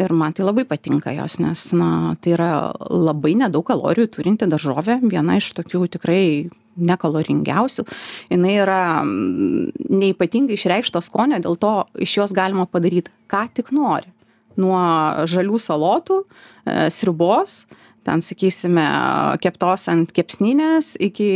ir 0.00 0.14
man 0.14 0.36
tai 0.36 0.46
labai 0.46 0.66
patinka 0.68 1.14
jos, 1.16 1.38
nes 1.42 1.68
na, 1.76 1.92
tai 2.22 2.36
yra 2.36 2.50
labai 2.86 3.34
nedaug 3.44 3.66
kalorijų 3.68 4.10
turinti 4.18 4.50
daržovė, 4.50 5.00
viena 5.02 5.38
iš 5.40 5.52
tokių 5.58 5.86
tikrai 5.98 6.24
nekaloringiausių. 6.76 7.84
Jis 8.32 8.46
yra 8.62 9.02
mm, 9.04 9.72
neipatingai 9.92 10.56
išreikšto 10.56 11.02
skonio, 11.04 11.40
dėl 11.42 11.58
to 11.60 11.74
iš 12.00 12.16
jos 12.20 12.34
galima 12.36 12.66
padaryti 12.70 13.12
ką 13.30 13.46
tik 13.56 13.72
nori. 13.76 14.08
Nuo 14.60 14.80
žalių 15.28 15.58
salotų, 15.60 16.22
e, 16.22 16.90
sriubos, 16.92 17.62
ten 18.06 18.22
sakysime 18.24 18.84
keptos 19.42 19.86
ant 19.92 20.12
kepsninės 20.14 20.94
iki 21.02 21.28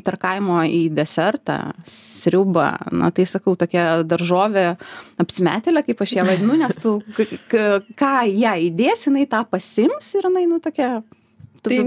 įtarkavimo 0.00 0.60
į 0.68 0.82
desertą 0.96 1.58
sriubą. 1.88 2.68
Na 2.92 3.10
tai 3.14 3.26
sakau 3.28 3.56
tokia 3.58 4.02
daržovė 4.06 4.66
apsimetėlė 5.22 5.84
kaip 5.86 6.02
aš 6.04 6.16
ją 6.18 6.26
vadinu 6.28 6.58
nes 6.60 6.80
tu 6.82 6.98
k 7.16 7.28
k 7.50 7.66
ką 7.98 8.14
į 8.28 8.40
ją 8.44 8.56
įdėsi 8.70 9.10
jinai 9.10 9.26
tą 9.30 9.44
pasiims 9.48 10.12
ir 10.18 10.28
jinai 10.28 10.46
nu 10.50 10.60
tokia 10.62 11.00
tu 11.66 11.70
Tai 11.74 11.78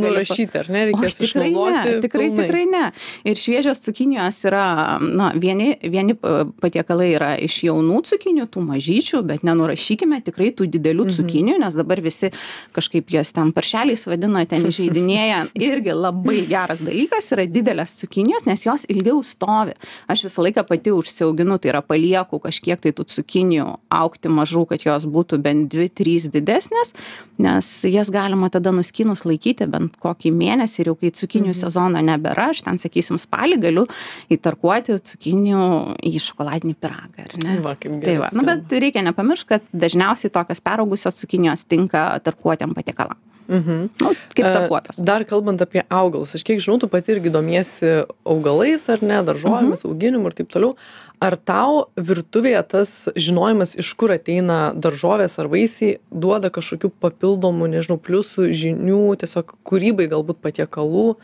pa- 0.00 0.10
nurašyti, 0.10 0.58
ar 0.60 0.68
ne? 0.74 0.80
Reikės 0.90 1.18
tikrai 1.22 1.50
ne, 1.54 2.00
tikrai, 2.04 2.26
pilnai. 2.30 2.44
tikrai 2.44 2.64
ne. 2.70 2.82
Ir 3.30 3.38
šviežios 3.40 3.80
cukinijos 3.86 4.38
yra, 4.50 4.64
na, 5.00 5.30
vieni, 5.38 5.76
vieni 5.82 6.14
pa- 6.18 6.44
patiekalai 6.60 7.08
yra 7.14 7.30
iš 7.38 7.60
jaunų 7.68 8.00
cukinių, 8.10 8.48
tų 8.50 8.64
mažyčių, 8.66 9.22
bet 9.30 9.44
nenurašykime 9.46 10.20
tikrai 10.26 10.50
tų 10.52 10.66
didelių 10.74 11.06
Mhm. 11.06 11.14
cukinių, 11.16 11.58
nes 11.62 11.74
dabar 11.78 12.00
visi 12.02 12.30
kažkaip 12.74 13.10
jas 13.14 13.32
ten 13.32 13.52
paršeliais 13.52 14.06
vadina, 14.10 14.46
ten 14.48 14.66
žaidinėja. 14.76 15.46
Irgi 15.54 15.92
labai 15.94 16.46
geras 16.50 16.80
dalykas 16.80 17.30
yra 17.32 17.46
didelės 17.46 17.96
cukinijos, 18.00 18.46
nes 18.46 18.64
jos 18.66 18.86
ilgiau 18.90 19.22
stovi. 19.24 19.74
Aš 20.08 20.24
visą 20.26 20.42
laiką 20.44 20.66
pati 20.66 20.90
užsiauginu, 20.90 21.58
tai 21.60 21.70
yra 21.72 21.82
palieku 21.82 22.40
kažkiek 22.40 22.80
tai 22.80 22.92
tų 22.92 23.04
cukinijų 23.06 23.78
aukti 23.90 24.28
mažų, 24.28 24.66
kad 24.68 24.80
jos 24.86 25.04
būtų 25.06 25.38
bent 25.42 25.68
2-3 25.72 26.30
didesnės, 26.30 26.92
nes 27.38 27.66
jas 27.84 28.10
galima 28.10 28.50
tada 28.50 28.70
nuskynus 28.72 29.19
cukinijos 29.20 29.24
laikyti 29.28 29.66
bent 29.70 29.96
kokį 30.00 30.32
mėnesį 30.32 30.82
ir 30.82 30.90
jau 30.90 30.96
kai 30.96 31.10
cukinijų 31.10 31.54
sezono 31.54 32.00
nebėra 32.00 32.50
aš 32.50 32.62
ten 32.64 32.78
sakysim 32.78 33.18
spalį 33.18 33.60
galiu 33.60 33.86
įtarkuoti 34.30 34.98
cukinijų 34.98 35.96
į 36.02 36.20
šokoladinį 36.20 36.74
pyragą 36.80 37.26
ar 37.26 37.34
ne? 37.44 37.58
Va, 37.60 37.74
kaip 37.76 37.92
tai 37.92 38.00
gerai 38.00 38.18
va 38.20 38.30
nu 38.34 38.44
bet 38.44 38.70
reikia 38.70 39.02
nepamiršt 39.04 39.48
kad 39.48 39.62
dažniausiai 39.72 40.30
tokios 40.30 40.60
peraugusios 40.60 41.18
cukinijos 41.20 41.64
tinka 41.64 42.20
tarkuotiem 42.24 42.74
patiekalam 42.74 43.18
Mhm. 43.50 43.88
nu 44.00 44.12
kaip 44.34 44.46
E, 44.46 44.52
tarkuotos 44.54 45.00
Dar 45.02 45.24
kalbant 45.26 45.60
apie 45.60 45.82
augalus, 45.90 46.34
aš 46.38 46.44
kiek 46.46 46.60
žinau, 46.62 46.78
tu 46.80 46.88
pati 46.88 47.10
irgi 47.16 47.32
domiesi 47.34 48.04
augalais 48.24 48.88
ar 48.88 49.02
ne, 49.02 49.18
daržovėmis, 49.26 49.82
Mhm. 49.82 49.90
auginimu 49.90 50.26
ir 50.30 50.36
taip 50.38 50.48
toliau. 50.54 50.76
Ar 51.20 51.36
tau 51.36 51.88
virtuvėje 51.98 52.62
tas 52.68 53.08
žinojimas, 53.16 53.74
iš 53.76 53.92
kur 53.98 54.08
ateina 54.14 54.72
daržovės 54.74 55.34
ar 55.42 55.48
vaisiai, 55.52 55.98
duoda 56.10 56.48
kažkokių 56.48 56.90
papildomų, 57.02 57.68
nežinau, 57.74 57.98
pliusų, 58.00 58.48
žinių, 58.56 59.02
tiesiog 59.20 59.52
kūrybai 59.68 60.06
galbūt 60.08 60.38
patiekalų? 60.40 61.16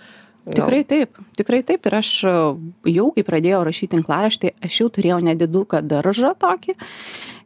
Gal- 0.47 0.55
Tikrai 0.69 0.85
taip, 0.87 1.11
tikrai 1.37 1.63
taip. 1.67 1.87
Ir 1.87 1.95
aš 1.99 2.11
e, 2.25 2.35
jau, 2.93 3.07
kai 3.15 3.23
pradėjau 3.27 3.65
rašyti 3.67 3.97
tinklaraštį, 3.97 4.53
aš 4.63 4.81
jau 4.81 4.89
turėjau 4.91 5.19
nediduką 5.25 5.81
daržą 5.83 6.35
tokį. 6.39 6.77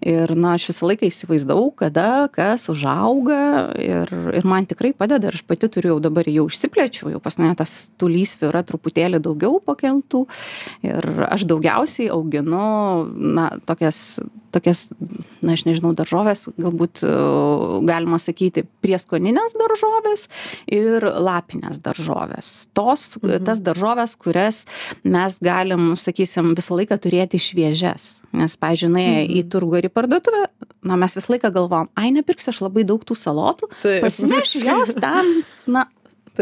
Ir, 0.00 0.32
na, 0.32 0.54
aš 0.56 0.70
visą 0.70 0.88
laiką 0.88 1.04
įsivaizdavau, 1.10 1.66
kada, 1.76 2.28
kas 2.32 2.68
užauga. 2.72 3.40
Ir, 3.76 4.08
ir 4.38 4.46
man 4.48 4.64
tikrai 4.68 4.94
padeda. 4.96 5.28
Ir 5.28 5.36
aš 5.36 5.44
pati 5.44 5.68
turiu 5.68 5.94
jau 5.94 5.98
dabar 6.00 6.28
jau 6.30 6.46
išsiplečiu, 6.48 7.10
jau 7.12 7.20
pas 7.20 7.36
mane 7.40 7.52
tas 7.58 7.90
tų 8.00 8.08
lysvių 8.14 8.48
yra 8.48 8.62
truputėlį 8.64 9.20
daugiau 9.20 9.60
pakeltų. 9.64 10.24
Ir 10.88 11.04
aš 11.28 11.44
daugiausiai 11.50 12.08
auginu, 12.14 12.62
na, 13.12 13.50
tokias, 13.68 14.18
tokias, 14.56 14.86
na, 15.44 15.52
aš 15.52 15.66
nežinau, 15.68 15.92
daržovės, 15.98 16.46
galbūt 16.56 17.02
e, 17.04 17.12
galima 17.90 18.20
sakyti, 18.22 18.64
prieskoninės 18.80 19.52
daržovės 19.60 20.26
ir 20.72 21.04
lapinės 21.04 21.82
daržovės. 21.84 22.70
Tos, 22.72 23.18
Mhm. 23.20 23.44
tas 23.44 23.60
daržovės, 23.60 24.16
kurias 24.16 24.64
mes 25.04 25.38
galim, 25.44 25.92
sakysim, 25.96 26.54
visą 26.56 26.80
laiką 26.80 26.96
turėti 26.96 27.36
šviežias. 27.36 28.19
Nes, 28.32 28.54
pažiūrėjau, 28.56 29.24
į 29.26 29.40
Mhm. 29.42 29.48
turgų 29.50 29.78
ir 29.80 29.88
į 29.88 29.92
parduotuvę, 29.92 30.42
na, 30.86 30.96
mes 30.96 31.16
visą 31.18 31.32
laiką 31.34 31.50
galvom, 31.52 31.88
ai, 31.98 32.10
nepirksiu 32.14 32.52
aš 32.52 32.60
labai 32.62 32.84
daug 32.86 33.02
tų 33.04 33.16
salotų, 33.18 33.70
parsinešiu 33.82 34.64
jos 34.64 34.94
ten, 34.94 35.42
na. 35.66 35.86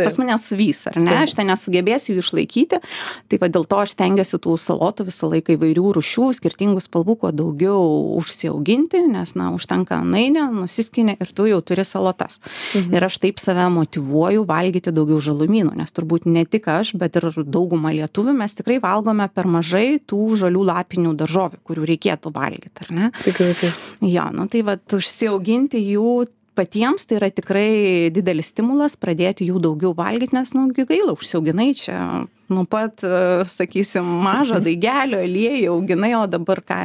Pas 0.07 0.19
mane 0.21 0.37
suvys, 0.40 0.85
ar 0.90 0.99
ne, 0.99 1.11
Taip. 1.11 1.25
aš 1.26 1.35
ten 1.38 1.50
nesugebėsiu 1.50 2.14
jų 2.17 2.25
išlaikyti, 2.25 2.81
tai 3.28 3.40
va 3.43 3.50
dėl 3.52 3.67
to 3.69 3.81
aš 3.83 3.95
stengiuosi 3.97 4.40
tų 4.45 4.57
salotų 4.61 5.09
visą 5.09 5.31
laiką 5.33 5.57
įvairių 5.57 5.93
rušių, 5.99 6.28
skirtingų 6.38 6.83
spalvų, 6.85 7.19
kuo 7.23 7.33
daugiau 7.35 7.83
užsiauginti, 8.19 9.02
nes, 9.12 9.35
na, 9.38 9.50
užtenka 9.57 10.00
nainė, 10.05 10.47
nusiskinė 10.55 11.19
ir 11.19 11.33
tu 11.35 11.49
jau 11.50 11.61
turi 11.64 11.85
salotas. 11.88 12.38
Mhm. 12.75 12.95
Ir 12.97 13.09
aš 13.09 13.21
taip 13.23 13.43
save 13.43 13.69
motivuoju 13.75 14.47
valgyti 14.49 14.95
daugiau 14.95 15.21
žalumynų, 15.25 15.75
nes 15.78 15.95
turbūt 15.95 16.28
ne 16.31 16.45
tik 16.49 16.69
aš, 16.73 16.95
bet 16.99 17.19
ir 17.21 17.31
dauguma 17.45 17.93
lietuvių 17.97 18.37
mes 18.38 18.57
tikrai 18.59 18.78
valgome 18.83 19.28
per 19.33 19.49
mažai 19.50 19.99
tų 19.99 20.38
žalių 20.40 20.64
lapinių 20.73 21.14
daržovių, 21.19 21.62
kurių 21.67 21.88
reikėtų 21.93 22.33
valgyti, 22.35 22.87
ar 22.87 22.95
ne? 22.95 23.12
Tikrai 23.25 23.52
taip. 23.59 23.87
Jo, 24.05 24.28
nu 24.35 24.49
tai 24.50 24.64
va, 24.67 24.78
užsiauginti 24.99 25.81
jų 25.95 26.12
patiems 26.58 27.06
tai 27.06 27.20
yra 27.20 27.30
tikrai 27.30 28.10
didelis 28.14 28.50
stimulas 28.52 28.98
pradėti 28.98 29.46
jų 29.48 29.62
daugiau 29.62 29.94
valgyti, 29.98 30.36
nes, 30.36 30.52
nu, 30.56 30.66
gi 30.74 30.86
gaila, 30.88 31.14
užsiauginai 31.14 31.70
čia 31.78 32.00
nuo 32.48 32.64
pat, 32.68 33.04
e, 33.04 33.44
sakysim, 33.48 34.08
mažo 34.24 34.60
daigelio, 34.66 35.20
aliejai 35.22 35.68
auginai, 35.72 36.14
o 36.18 36.26
dabar 36.30 36.62
ką 36.64 36.82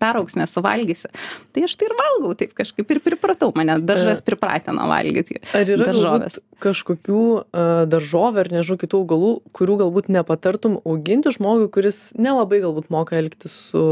peraugs 0.00 0.36
nesuvalgysi. 0.38 1.10
Tai 1.54 1.64
aš 1.66 1.76
tai 1.78 1.88
ir 1.88 1.96
valgau, 1.98 2.34
taip 2.38 2.54
kažkaip 2.56 2.92
ir 2.94 3.00
pripratau, 3.04 3.52
mane 3.56 3.78
daržas 3.84 4.22
pripratino 4.24 4.88
valgyti. 4.90 5.40
Ar 5.56 5.64
yra 5.64 5.88
daržoves. 5.88 6.38
galbūt 6.38 6.62
kažkokių 6.66 7.22
uh, 7.36 7.82
daržovių 7.90 8.42
ar 8.42 8.52
nežinau 8.54 8.80
kitų 8.80 9.02
augalų, 9.02 9.32
kurių 9.56 9.80
galbūt 9.84 10.08
nepatartum 10.12 10.78
auginti 10.84 11.32
žmogui, 11.34 11.68
kuris 11.72 12.10
nelabai 12.16 12.62
galbūt 12.64 12.88
moka 12.92 13.18
elgtis 13.18 13.56
su 13.72 13.82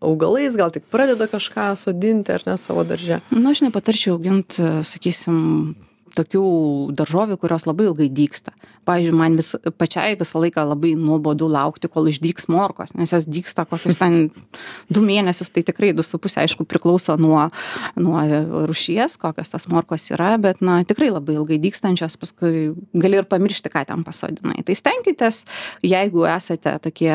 augalais, 0.00 0.56
gal 0.56 0.72
tik 0.74 0.88
pradeda 0.92 1.28
kažką 1.30 1.72
sodinti 1.80 2.32
ar 2.32 2.46
ne 2.48 2.56
savo 2.60 2.86
darže? 2.88 3.20
Nu, 3.34 3.50
aš 3.52 3.64
nepatarčiau 3.66 4.16
auginti, 4.16 4.64
sakysim, 4.88 5.76
tokių 6.18 6.42
daržovių, 6.98 7.38
kurios 7.40 7.66
labai 7.68 7.88
ilgai 7.88 8.08
dyksta. 8.12 8.54
Pavyzdžiui, 8.88 9.16
man 9.18 9.36
vis, 9.36 9.52
pačiai 9.78 10.16
visą 10.18 10.40
laiką 10.42 10.64
labai 10.70 10.94
nuobodu 10.98 11.48
laukti, 11.50 11.90
kol 11.92 12.08
išdyks 12.08 12.48
morkos, 12.52 12.94
nes 12.96 13.12
jos 13.12 13.26
dyksta 13.28 13.66
kokius 13.68 14.00
ten 14.00 14.30
du 14.88 15.02
mėnesius, 15.04 15.52
tai 15.52 15.64
tikrai 15.66 15.92
du 15.96 16.04
su 16.06 16.20
pusė, 16.22 16.40
aišku, 16.44 16.64
priklauso 16.68 17.18
nuo, 17.20 17.48
nuo 18.00 18.24
rušies, 18.70 19.18
kokios 19.20 19.52
tas 19.52 19.68
morkos 19.68 20.08
yra, 20.14 20.34
bet, 20.40 20.62
na, 20.64 20.80
tikrai 20.88 21.10
labai 21.12 21.36
ilgai 21.36 21.60
dykstančios, 21.62 22.16
paskui 22.20 22.70
gali 22.96 23.20
ir 23.20 23.28
pamiršti, 23.28 23.72
ką 23.72 23.84
ten 23.90 24.06
pasodinai. 24.08 24.64
Tai 24.64 24.78
stenkitės, 24.78 25.44
jeigu 25.84 26.24
esate 26.30 26.78
tokie 26.88 27.12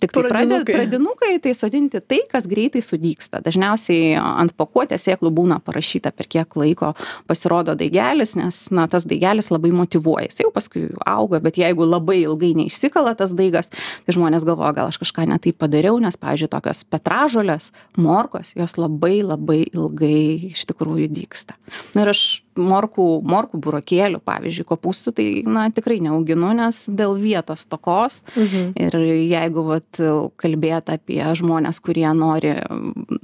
tik 0.00 0.12
tai 0.12 0.22
Pradinukai. 0.28 0.74
pradinukai, 0.74 1.38
tai 1.42 1.54
sodinti 1.54 2.00
tai, 2.00 2.20
kas 2.30 2.46
greitai 2.50 2.82
sudyksta. 2.84 3.40
Dažniausiai 3.44 4.14
ant 4.18 4.54
pakuotės 4.58 5.06
sėklų 5.08 5.32
būna 5.34 5.60
parašyta, 5.64 6.12
per 6.14 6.28
kiek 6.30 6.56
laiko 6.58 6.92
pasirodo 7.30 7.74
daigelis, 7.78 8.34
nes, 8.38 8.60
na, 8.74 8.86
tas 8.90 9.06
daigelis 9.08 9.50
labai 9.54 9.72
motivuoja. 9.74 10.28
Jis 10.30 10.44
jau 10.44 10.52
paskui 10.54 10.86
auga, 11.08 11.40
bet 11.44 11.58
jeigu 11.60 11.88
labai 11.88 12.20
ilgai 12.24 12.54
neišsikala 12.60 13.16
tas 13.18 13.34
daigas, 13.36 13.72
tai 13.72 14.16
žmonės 14.16 14.46
galvoja, 14.46 14.74
gal 14.80 14.92
aš 14.92 15.00
kažką 15.02 15.28
netai 15.30 15.54
padariau, 15.56 15.98
nes, 16.02 16.18
pavyzdžiui, 16.20 16.52
tokios 16.52 16.84
petražolės, 16.90 17.70
morkos, 17.96 18.54
jos 18.58 18.78
labai 18.80 19.20
labai 19.24 19.62
ilgai 19.72 20.52
iš 20.52 20.66
tikrųjų 20.70 21.10
dyksta. 21.14 21.58
Na 21.94 22.04
ir 22.04 22.14
aš 22.14 22.43
morkų, 22.60 23.06
morkų 23.26 23.60
burokėlių, 23.64 24.20
pavyzdžiui, 24.24 24.66
kopūstų, 24.68 25.14
tai, 25.16 25.26
na, 25.48 25.66
tikrai 25.74 26.00
neauginu, 26.04 26.52
nes 26.56 26.84
dėl 26.88 27.16
vietos 27.20 27.66
tokos. 27.70 28.22
Mhm. 28.34 28.74
Ir 28.80 28.98
jeigu 29.30 29.64
vat, 29.66 30.00
kalbėt 30.40 30.92
apie 30.94 31.20
žmonės, 31.38 31.80
kurie 31.84 32.06
nori 32.16 32.54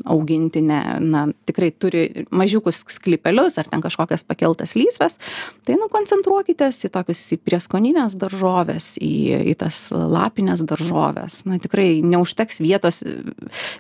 auginti, 0.05 0.63
ne, 0.65 0.81
na, 1.05 1.27
tikrai 1.49 1.71
turi 1.73 2.27
mažiukus 2.35 2.83
sklypelius 2.91 3.59
ar 3.61 3.69
ten 3.71 3.83
kažkokias 3.85 4.25
pakeltas 4.27 4.75
lysves, 4.79 5.19
tai 5.67 5.77
nu, 5.79 5.91
koncentruokitės 5.93 6.83
į 6.87 6.93
tokius 6.95 7.23
į 7.37 7.41
prieskoninės 7.45 8.17
daržovės, 8.21 8.93
į, 9.01 9.13
į 9.53 9.57
tas 9.61 9.89
lapinės 9.93 10.65
daržovės. 10.67 11.43
Na, 11.49 11.61
tikrai 11.63 12.01
neužteks 12.07 12.61
vietos 12.63 13.03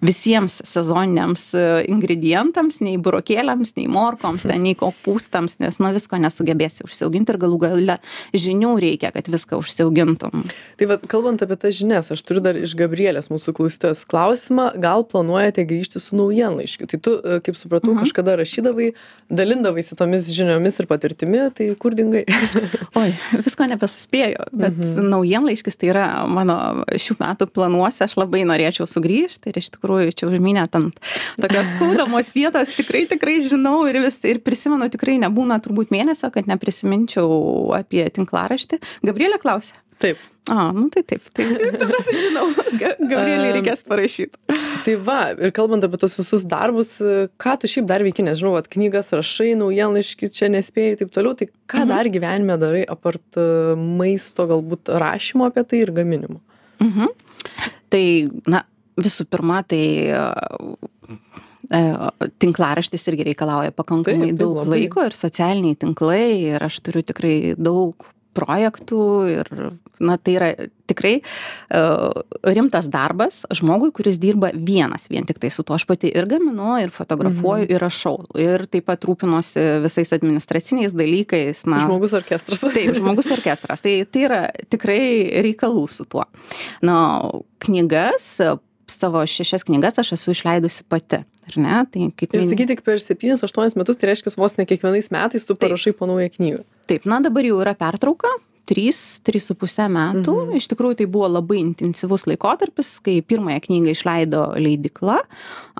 visiems 0.04 0.61
sezoniniams 0.69 1.50
ingredientams, 1.90 2.80
nei 2.85 2.97
burokėliams, 3.00 3.75
nei 3.78 3.88
morkoms, 3.90 4.47
ten, 4.47 4.62
nei 4.64 4.76
kopūstams, 5.40 5.61
nes 5.61 5.78
nu, 5.80 5.90
visko 5.94 6.18
nesugebėsi 6.20 6.85
užsiauginti 6.85 7.32
ir 7.32 7.38
galų 7.40 7.59
gale 7.61 7.97
žinių 8.32 8.75
reikia, 8.80 9.11
kad 9.12 9.28
viską 9.28 9.59
užsiaugintum. 9.61 10.44
Tai 10.78 10.87
vad, 10.87 11.06
kalbant 11.09 11.42
apie 11.42 11.56
tas 11.56 11.75
žinias, 11.75 12.11
aš 12.11 12.23
turiu 12.23 12.40
dar 12.42 12.56
iš 12.56 12.75
Gabrielės 12.76 13.30
mūsų 13.30 13.54
klausytojos 13.56 14.04
klausimą, 14.09 14.73
gal 14.80 15.04
planuojate 15.04 15.64
grįžti 15.64 16.00
su 16.00 16.16
naujienlaiškiu? 16.16 16.88
Tai 16.90 16.99
tu, 17.00 17.16
e, 17.23 17.40
kaip 17.40 17.56
supratau, 17.56 17.94
Mhm. 17.94 18.04
kažkada 18.04 18.37
rašydavai, 18.37 18.92
dalindavaisi 19.30 19.97
tomis 19.97 20.28
žiniomis 20.28 20.80
ir 20.80 20.87
patirtimi, 20.87 21.50
tai 21.54 21.75
kur 21.78 21.92
dingai? 21.94 22.25
Oi, 23.00 23.14
visko 23.32 23.64
nebesuspėjau, 23.64 24.49
bet 24.52 24.76
mhm. 24.76 25.09
naujienlaiškis 25.11 25.76
tai 25.76 25.90
yra 25.92 26.06
mano 26.28 26.85
šių 26.90 27.16
metų 27.20 27.50
planuose, 27.50 28.04
aš 28.04 28.16
labai 28.16 28.44
norėčiau 28.44 28.87
sugrįžti 28.88 29.50
ir 29.50 29.61
iš 29.61 29.70
tikrųjų 29.76 30.14
čia 30.14 30.28
užminėt 30.30 30.75
ant 30.78 30.97
tokios 31.40 31.75
skaudamos 31.75 32.32
vietos, 32.35 32.73
tikrai, 32.76 33.06
tikrai 33.11 33.40
žinau 33.44 33.87
ir, 33.88 34.00
vis, 34.02 34.18
ir 34.26 34.40
prisimenu, 34.44 34.90
tikrai 34.90 35.18
nebūna 35.31 35.61
turbūt 35.65 35.95
mėnesio, 35.95 36.29
kad 36.35 36.51
neprisiminčiau 36.51 37.71
apie 37.79 38.05
tinklaraštį. 38.19 38.83
Gabrielė 39.07 39.39
klausė. 39.41 39.79
Taip. 40.01 40.17
A, 40.49 40.71
nu 40.73 40.87
tai 40.89 41.03
taip, 41.05 41.21
tai 41.37 41.45
visi 41.93 42.15
žinau, 42.17 42.47
Ga- 42.81 42.95
Gabrielė 42.97 43.51
Em, 43.51 43.57
reikės 43.59 43.83
parašyti. 43.85 44.33
Tai 44.87 44.95
va, 45.05 45.19
ir 45.37 45.53
kalbant 45.55 45.85
apie 45.85 45.99
tos 46.01 46.17
visus 46.17 46.47
darbus, 46.49 46.95
ką 47.37 47.53
tu 47.61 47.69
šiaip 47.69 47.85
dar 47.91 48.01
veiki, 48.07 48.25
nes 48.25 48.41
žinau, 48.41 48.55
kad 48.57 48.71
knygas 48.73 49.13
rašai, 49.13 49.51
naujienlaiškį 49.61 50.31
čia 50.33 50.49
nespėjai 50.57 50.95
ir 50.95 50.99
taip 51.03 51.13
toliau, 51.13 51.37
tai 51.37 51.51
ką 51.69 51.85
Mhm. 51.85 51.93
dar 51.93 52.09
gyvenime 52.17 52.57
darai 52.59 52.83
apart 52.89 53.37
e, 53.37 53.45
maisto, 53.77 54.49
galbūt 54.49 54.89
rašymo 55.05 55.51
apie 55.53 55.67
tai 55.69 55.83
ir 55.85 55.93
gaminimo? 56.01 56.41
Mhm. 56.81 57.13
Tai, 57.93 58.05
na, 58.49 58.65
visų 58.97 59.29
pirma, 59.29 59.61
tai 59.69 59.85
tinklaraštis 62.43 63.07
irgi 63.12 63.29
reikalauja 63.31 63.71
pakankamai 63.77 64.31
Taip, 64.31 64.33
taip, 64.35 64.41
daug 64.43 64.57
labai. 64.62 64.81
laiko 64.81 65.05
ir 65.07 65.15
socialiniai 65.17 65.79
tinklai 65.79 66.25
ir 66.57 66.65
aš 66.67 66.81
turiu 66.83 67.03
tikrai 67.07 67.55
daug 67.59 67.95
projektų 68.31 68.99
ir, 69.27 69.49
na, 69.99 70.15
tai 70.17 70.35
yra 70.39 70.49
tikrai 70.87 71.17
uh, 71.75 72.21
rimtas 72.47 72.87
darbas 72.91 73.41
žmogui, 73.59 73.89
kuris 73.95 74.21
dirba 74.23 74.53
vienas, 74.55 75.09
vien 75.11 75.27
tik 75.27 75.41
tai 75.43 75.50
su 75.50 75.65
tuo 75.67 75.75
aš 75.75 75.83
pati 75.89 76.12
ir 76.15 76.29
gaminu, 76.31 76.77
ir 76.79 76.93
fotografuoju, 76.95 77.67
Mhm. 77.67 77.75
ir 77.75 77.83
rašau. 77.83 78.15
Ir 78.39 78.67
taip 78.71 78.87
pat 78.87 79.03
rūpinuosi 79.03 79.83
visais 79.83 80.12
administraciniais 80.15 80.95
dalykais. 80.95 81.67
Na, 81.67 81.83
Žmogus 81.83 82.15
orkestras. 82.15 82.61
Taip, 82.61 82.95
žmogus 82.95 83.31
orkestras. 83.35 83.83
Tai, 83.83 83.97
tai 84.07 84.23
yra 84.29 84.41
tikrai 84.71 85.43
reikalų 85.43 85.89
su 85.91 86.05
tuo. 86.07 86.25
Na, 86.83 86.97
knygas 87.67 88.39
savo 88.90 89.23
šešias 89.26 89.64
knygas 89.68 89.99
aš 90.02 90.12
esu 90.18 90.35
išleidusi 90.35 90.85
pati 90.88 91.23
ar 91.50 91.56
ne 91.56 91.80
tai 91.90 92.11
kaip 92.16 92.35
Ir 92.35 92.44
sakyti, 92.47 92.66
tik 92.75 92.85
per 92.87 92.99
7-8 93.02 93.76
metus, 93.78 93.97
tai 93.99 94.11
reiškia, 94.12 94.37
vos 94.38 94.56
ne 94.59 94.66
kiekvienais 94.66 95.11
metais 95.11 95.47
tu 95.47 95.54
parašai 95.56 95.92
po 95.97 96.06
naują 96.06 96.30
knygą. 96.37 96.62
taip 96.87 97.04
na 97.06 97.20
dabar 97.20 97.42
jau 97.44 97.59
yra 97.62 97.75
pertrauka 97.75 98.28
trys 98.70 99.18
trys 99.26 99.49
su 99.50 99.54
puse 99.59 99.82
metų 99.90 100.30
Mhm. 100.30 100.56
iš 100.61 100.68
tikrųjų 100.70 100.97
tai 101.00 101.06
buvo 101.11 101.26
labai 101.26 101.59
intensyvus 101.59 102.26
laikotarpis 102.30 103.00
kai 103.02 103.16
pirmąją 103.23 103.59
knygą 103.66 103.90
išleido 103.97 104.42
leidykla 104.62 105.16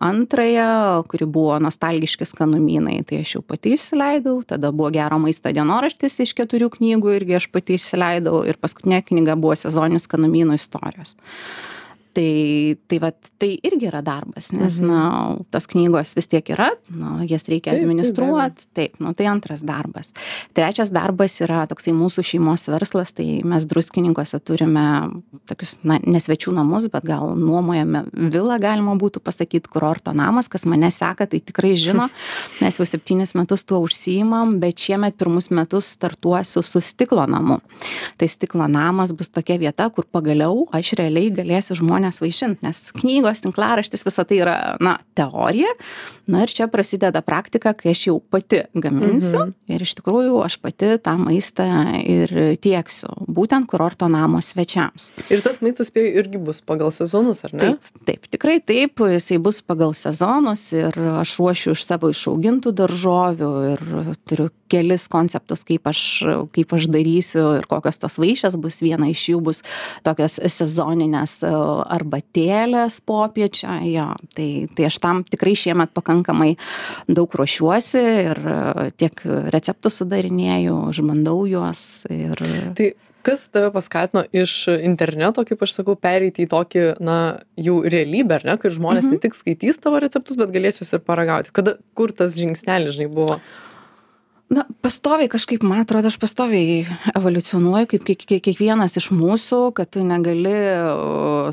antrąją 0.01 1.05
kuri 1.09 1.27
buvo 1.27 1.59
nostalgiški 1.63 2.27
skanumynai 2.27 3.05
tai 3.07 3.21
aš 3.23 3.35
jau 3.37 3.43
pati 3.47 3.75
išsileidau 3.77 4.41
tada 4.47 4.73
buvo 4.73 4.91
gero 4.91 5.19
maisto 5.23 5.53
dienoraštis 5.55 6.19
iš 6.25 6.35
keturių 6.39 6.71
knygų 6.79 7.15
irgi 7.21 7.37
aš 7.39 7.47
pati 7.53 7.77
išsileidau 7.79 8.43
ir 8.49 8.57
paskutinė 8.59 9.03
knyga 9.07 9.37
buvo 9.37 9.55
sezoninių 9.55 10.01
skanumynų 10.03 10.59
istorijos 10.59 11.15
tai 12.15 12.77
tai 12.89 12.99
vat 12.99 13.17
tai 13.39 13.59
irgi 13.63 13.87
yra 13.89 14.03
darbas 14.03 14.51
nes 14.53 14.81
Mhm. 14.81 14.87
na 14.87 15.37
tos 15.51 15.67
knygos 15.67 16.15
vis 16.17 16.27
tiek 16.27 16.45
yra 16.51 16.71
nu 16.91 17.27
jas 17.29 17.45
reikia 17.49 17.73
administruot. 17.77 18.53
Taip 18.75 18.99
nu 19.01 19.13
tai 19.15 19.27
antras 19.27 19.63
darbas. 19.63 20.13
Trečias 20.55 20.91
darbas 20.91 21.41
yra 21.41 21.67
toksai 21.67 21.93
mūsų 21.95 22.25
šeimos 22.25 22.67
verslas 22.69 23.13
tai 23.13 23.43
mes 23.45 23.67
druskininkuose 23.67 24.41
turime 24.41 25.11
tokius 25.47 25.79
na 25.85 25.99
ne 26.05 26.19
svečių 26.19 26.55
namus 26.55 26.89
bet 26.91 27.05
gal 27.05 27.37
nuomojame 27.37 28.05
vilą 28.13 28.59
galima 28.61 28.97
būtų 28.99 29.21
pasakyt 29.23 29.69
kurorto 29.69 30.13
namas 30.13 30.49
kas 30.49 30.67
mane 30.67 30.91
seka 30.91 31.27
tai 31.27 31.39
tikrai 31.41 31.77
žino. 31.77 32.09
Mes 32.61 32.77
jau 32.79 32.87
septynis 32.87 33.35
metus 33.35 33.65
tuo 33.65 33.79
užsiimam 33.87 34.59
bet 34.61 34.77
šiemet 34.79 35.17
pirmus 35.17 35.51
metus 35.51 35.87
startuosiu 35.95 36.63
su 36.63 36.81
stiklo 36.81 37.27
namu. 37.27 37.61
Tai 38.17 38.29
stiklo 38.29 38.67
namas 38.69 39.13
bus 39.13 39.29
tokia 39.29 39.59
vieta 39.59 39.89
kur 39.91 40.05
pagaliau 40.11 40.67
aš 40.73 40.95
realiai 40.99 41.31
galėsiu 41.31 41.77
žmones 41.79 42.00
vaišint 42.23 42.63
nes 42.65 42.79
knygos 42.97 43.43
tinklaraštis 43.45 44.05
visa 44.07 44.25
tai 44.25 44.39
yra 44.41 44.57
na 44.81 44.97
teorija 45.19 45.69
na 46.31 46.43
ir 46.47 46.49
čia 46.49 46.67
prasideda 46.71 47.21
praktika 47.23 47.73
kai 47.77 47.91
aš 47.93 48.07
jau 48.09 48.21
pati 48.21 48.63
gaminsiu 48.75 49.41
Mhm. 49.41 49.53
ir 49.69 49.83
iš 49.83 49.95
tikrųjų 50.01 50.41
aš 50.45 50.57
pati 50.63 50.97
tą 50.99 51.17
maistą 51.21 51.67
ir 52.01 52.57
tieksiu 52.61 53.09
būtent 53.29 53.67
kurorto 53.71 54.09
namo 54.09 54.41
svečiams 54.41 55.11
Ir 55.31 55.41
tas 55.45 55.61
maistas 55.63 55.91
spėjau 55.91 56.15
irgi 56.25 56.39
bus 56.39 56.61
pagal 56.61 56.91
sezonus, 56.95 57.45
ar 57.45 57.53
ne? 57.55 57.61
Taip, 57.61 57.81
taip, 58.07 58.27
tikrai 58.31 58.61
taip, 58.61 58.99
jisai 58.99 59.39
bus 59.43 59.61
pagal 59.63 59.93
sezonus 59.95 60.73
ir 60.73 60.93
aš 61.21 61.37
ruošiu 61.39 61.73
iš 61.77 61.85
savo 61.87 62.11
išaugintų 62.11 62.73
daržovių 62.73 63.51
ir 63.73 63.83
turiu 64.29 64.49
kelis 64.71 65.09
konceptus, 65.11 65.65
kaip 65.67 65.87
aš, 65.91 66.01
kaip 66.55 66.73
aš 66.77 66.87
darysiu 66.87 67.59
ir 67.59 67.67
kokios 67.67 67.99
tos 67.99 68.19
vaišės 68.23 68.55
bus. 68.61 68.79
Viena 68.81 69.09
iš 69.11 69.25
jų 69.33 69.41
bus 69.43 69.63
tokios 70.07 70.39
sezoninės 70.47 71.41
arbatėlės 71.91 73.01
popiečio. 73.07 73.75
Jo, 73.87 74.09
tai, 74.37 74.49
tai 74.77 74.89
aš 74.89 75.01
tam 75.03 75.23
tikrai 75.29 75.57
šiemet 75.59 75.93
pakankamai 75.97 76.55
daug 77.11 77.35
ruošiuosi 77.37 78.03
ir 78.31 78.41
e, 78.41 78.89
tiek 79.01 79.23
receptus 79.55 80.01
sudarinėju, 80.01 80.81
išbandau 80.95 81.45
juos. 81.51 81.85
Ir... 82.11 82.41
Tai 82.79 82.91
kas 83.27 83.49
tave 83.53 83.71
paskatino 83.75 84.23
iš 84.33 84.55
interneto, 84.81 85.45
kaip 85.49 85.63
aš 85.65 85.75
sakau, 85.81 85.97
pereiti 86.01 86.47
į 86.47 86.51
tokį, 86.53 86.85
na, 87.05 87.17
jau 87.61 87.81
realybę, 87.85 88.41
ar 88.41 88.47
ne, 88.49 88.55
kai 88.61 88.73
žmonės 88.73 89.09
Mhm. 89.09 89.17
ne 89.17 89.25
tik 89.25 89.37
skaitys 89.37 89.81
tavo 89.83 90.01
receptus, 90.01 90.39
bet 90.41 90.53
galės 90.55 90.81
juos 90.81 90.93
ir 90.97 91.05
paragauti. 91.05 91.53
Kada, 91.53 91.77
kur 91.95 92.13
tas 92.13 92.39
žingsnelis, 92.39 92.97
žinai, 92.97 93.11
buvo? 93.13 93.41
Na 94.51 94.65
pastoviai 94.83 95.29
kažkaip 95.31 95.63
man 95.63 95.85
atrodo 95.85 96.11
aš 96.11 96.17
pastoviai 96.19 96.81
evoliucionuoju 97.15 97.87
kaip 97.93 98.03
kiek 98.09 98.25
kiek 98.27 98.43
kiekvienas 98.49 98.97
iš 98.99 99.07
mūsų 99.15 99.61
kad 99.79 99.91
tu 99.95 100.03
negali 100.03 100.55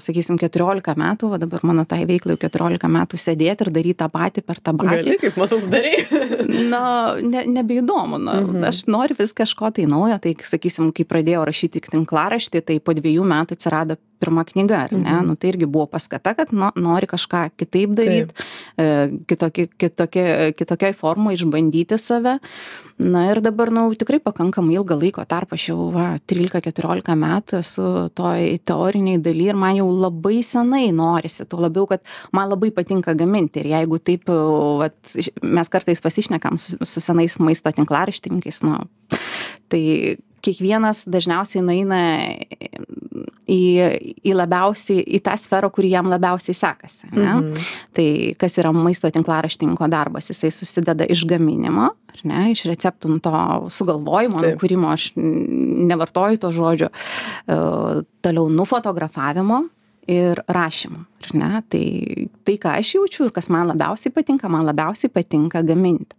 sakysim 0.02 0.40
keturiolika 0.42 0.96
metų 0.98 1.30
va 1.34 1.38
dabar 1.42 1.62
mano 1.68 1.86
tai 1.86 2.00
veiklai 2.10 2.34
jau 2.34 2.42
keturiolika 2.42 2.90
metų 2.90 3.20
sėdėt 3.22 3.62
ir 3.68 3.72
daryt 3.76 4.00
tą 4.02 4.08
patį 4.14 4.42
per 4.48 4.62
tą 4.66 4.74
patį 4.80 4.98
Gali, 5.04 5.18
kaip 5.22 5.38
matau, 5.38 5.60
darai. 5.70 5.94
na 6.74 6.82
ne 7.22 7.46
nebeįdomu 7.60 8.18
na 8.22 8.38
Mhm. 8.48 8.64
aš 8.72 8.84
noriu 8.90 9.16
vis 9.20 9.34
kažko 9.34 9.70
tai 9.78 9.86
naujo 9.90 10.18
tai 10.24 10.34
sakysim 10.42 10.90
kai 10.96 11.06
pradėjau 11.06 11.46
rašyti 11.48 11.82
tinklaraštį 11.92 12.62
tai 12.66 12.80
po 12.80 12.94
dviejų 12.98 13.26
metų 13.30 13.58
atsirado 13.58 13.98
pirma 14.20 14.44
knyga 14.48 14.84
ar 14.88 14.94
ne? 14.94 15.04
Mhm. 15.04 15.28
nu 15.28 15.36
tai 15.36 15.52
irgi 15.54 15.68
buvo 15.70 15.88
paskata 15.92 16.34
kad 16.38 16.54
no 16.54 16.72
nori 16.76 17.08
kažką 17.08 17.50
kitaip 17.58 17.96
daryt 17.98 18.34
e, 18.78 18.86
kitokį 19.30 19.68
kitokia 19.78 20.52
kitokioj 20.58 20.94
formoj 20.98 21.38
išbandyti 21.38 21.98
save. 22.02 22.38
Na 22.98 23.28
ir 23.30 23.42
dabar 23.46 23.70
nu 23.70 23.94
tikrai 23.94 24.18
pakankamai 24.20 24.74
ilgą 24.80 24.98
laiko 24.98 25.22
tarpą 25.22 25.54
aš 25.54 25.68
jau 25.70 25.90
va 25.94 26.08
trylika 26.26 26.62
keturiolika 26.66 27.14
metų 27.14 27.60
esu 27.62 27.86
toj 28.18 28.58
teorinėj 28.66 29.22
daly 29.22 29.52
ir 29.52 29.60
man 29.60 29.78
jau 29.78 29.86
labai 29.92 30.40
senai 30.46 30.90
norisi 30.96 31.46
tuo 31.46 31.62
labiau 31.62 31.86
kad 31.90 32.02
man 32.34 32.50
labai 32.50 32.72
patinka 32.74 33.14
gaminti. 33.14 33.62
Ir 33.62 33.74
jeigu 33.76 34.02
taip 34.02 34.32
vat 34.82 35.18
mes 35.44 35.70
kartais 35.70 36.02
pasišnekam 36.02 36.58
su 36.58 36.78
su 36.82 37.04
senais 37.04 37.38
maisto 37.40 37.72
tinklaraštininkais 37.72 38.64
nu 38.66 38.80
tai 39.70 40.18
kiekvienas 40.48 41.04
dažniausiai 41.12 41.62
nueina 41.68 42.00
į 43.48 43.60
į 44.28 44.34
labiausiai 44.36 45.04
į 45.18 45.22
tą 45.24 45.36
sferą 45.40 45.70
kuri 45.74 45.92
jam 45.94 46.10
labiausiai 46.12 46.56
sekasi 46.58 47.08
ane 47.12 47.28
Mhm. 47.28 47.68
tai 47.96 48.08
kas 48.40 48.58
yra 48.60 48.74
maisto 48.76 49.10
tinklaraštininko 49.12 49.88
darbas 49.92 50.28
jisai 50.32 50.52
susideda 50.52 51.06
iš 51.08 51.24
gaminimo 51.30 51.90
ne 52.24 52.52
iš 52.52 52.66
receptų 52.68 53.10
nu 53.14 53.20
to 53.24 53.32
sugalvojimo 53.72 54.42
Taip. 54.42 54.58
nukūrimo 54.58 54.92
aš 54.92 55.12
nevartoju 55.16 56.38
to 56.44 56.52
žodžio 56.52 56.90
e, 56.90 57.58
toliau 58.22 58.50
nufotografavimo 58.50 59.64
ir 60.08 60.40
rašymo 60.48 61.06
ar 61.24 61.34
ne 61.36 61.62
tai 61.70 62.28
tai 62.44 62.58
ką 62.58 62.76
aš 62.80 62.96
jaučiu 62.96 63.26
ir 63.28 63.32
kas 63.36 63.50
man 63.50 63.68
labiausiai 63.72 64.12
patinka 64.16 64.50
man 64.50 64.66
labiausiai 64.66 65.10
patinka 65.12 65.62
gaminti 65.64 66.16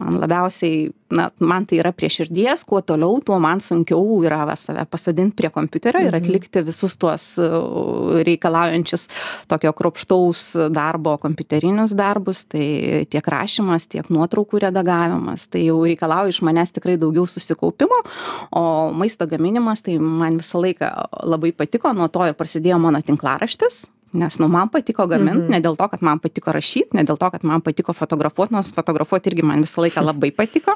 man 0.00 0.16
labiausiai 0.22 0.88
na 1.10 1.28
man 1.42 1.64
tai 1.66 1.80
yra 1.82 1.90
prie 1.92 2.08
širdies 2.12 2.62
kuo 2.68 2.80
toliau 2.86 3.18
tuo 3.26 3.38
man 3.42 3.60
sunkiau 3.60 4.20
yra 4.24 4.44
va 4.46 4.54
save 4.56 4.84
pasodint 4.90 5.34
prie 5.36 5.50
kompiuterio 5.50 6.00
ir 6.06 6.14
Mhm. 6.14 6.20
atlikti 6.22 6.62
visus 6.66 6.96
tuos 6.96 7.24
uh, 7.42 8.20
reikalaujančius 8.26 9.08
tokio 9.50 9.72
kruopštaus 9.72 10.44
darbo 10.74 11.16
kompiuterinius 11.18 11.94
darbus. 11.98 12.44
Tai 12.50 12.64
tiek 13.10 13.26
rašymas 13.26 13.86
tiek 13.90 14.08
nuotraukų 14.10 14.62
redagavimas 14.66 15.48
tai 15.50 15.66
jau 15.66 15.80
reikalauja 15.84 16.30
iš 16.34 16.42
manęs 16.46 16.72
tikrai 16.72 16.96
daugiau 16.96 17.26
susikaupimo 17.26 18.02
o 18.52 18.90
maisto 18.92 19.26
gaminimas 19.26 19.82
tai 19.82 19.98
man 19.98 20.38
visą 20.38 20.62
laiką 20.62 20.90
labai 21.24 21.52
patiko. 21.52 21.92
Nuo 21.92 22.08
to 22.08 22.26
ir 22.30 22.34
prasidėjo 22.38 22.78
mano 22.80 23.02
tinklaraštis 23.02 23.84
nes 24.12 24.38
nu 24.42 24.48
man 24.50 24.68
patiko 24.68 25.06
gamint 25.08 25.44
Mhm. 25.46 25.50
ne 25.50 25.60
dėl 25.60 25.76
to 25.78 25.88
kad 25.88 26.02
man 26.02 26.18
patiko 26.18 26.52
rašyt 26.52 26.94
ne 26.94 27.04
dėl 27.04 27.18
to 27.18 27.30
kad 27.30 27.44
man 27.44 27.60
patiko 27.60 27.92
fotografuot 27.94 28.50
nors 28.50 28.72
fotografuot 28.72 29.26
irgi 29.30 29.42
man 29.46 29.62
visą 29.62 29.82
laiką 29.84 30.02
labai 30.04 30.30
patiko. 30.34 30.74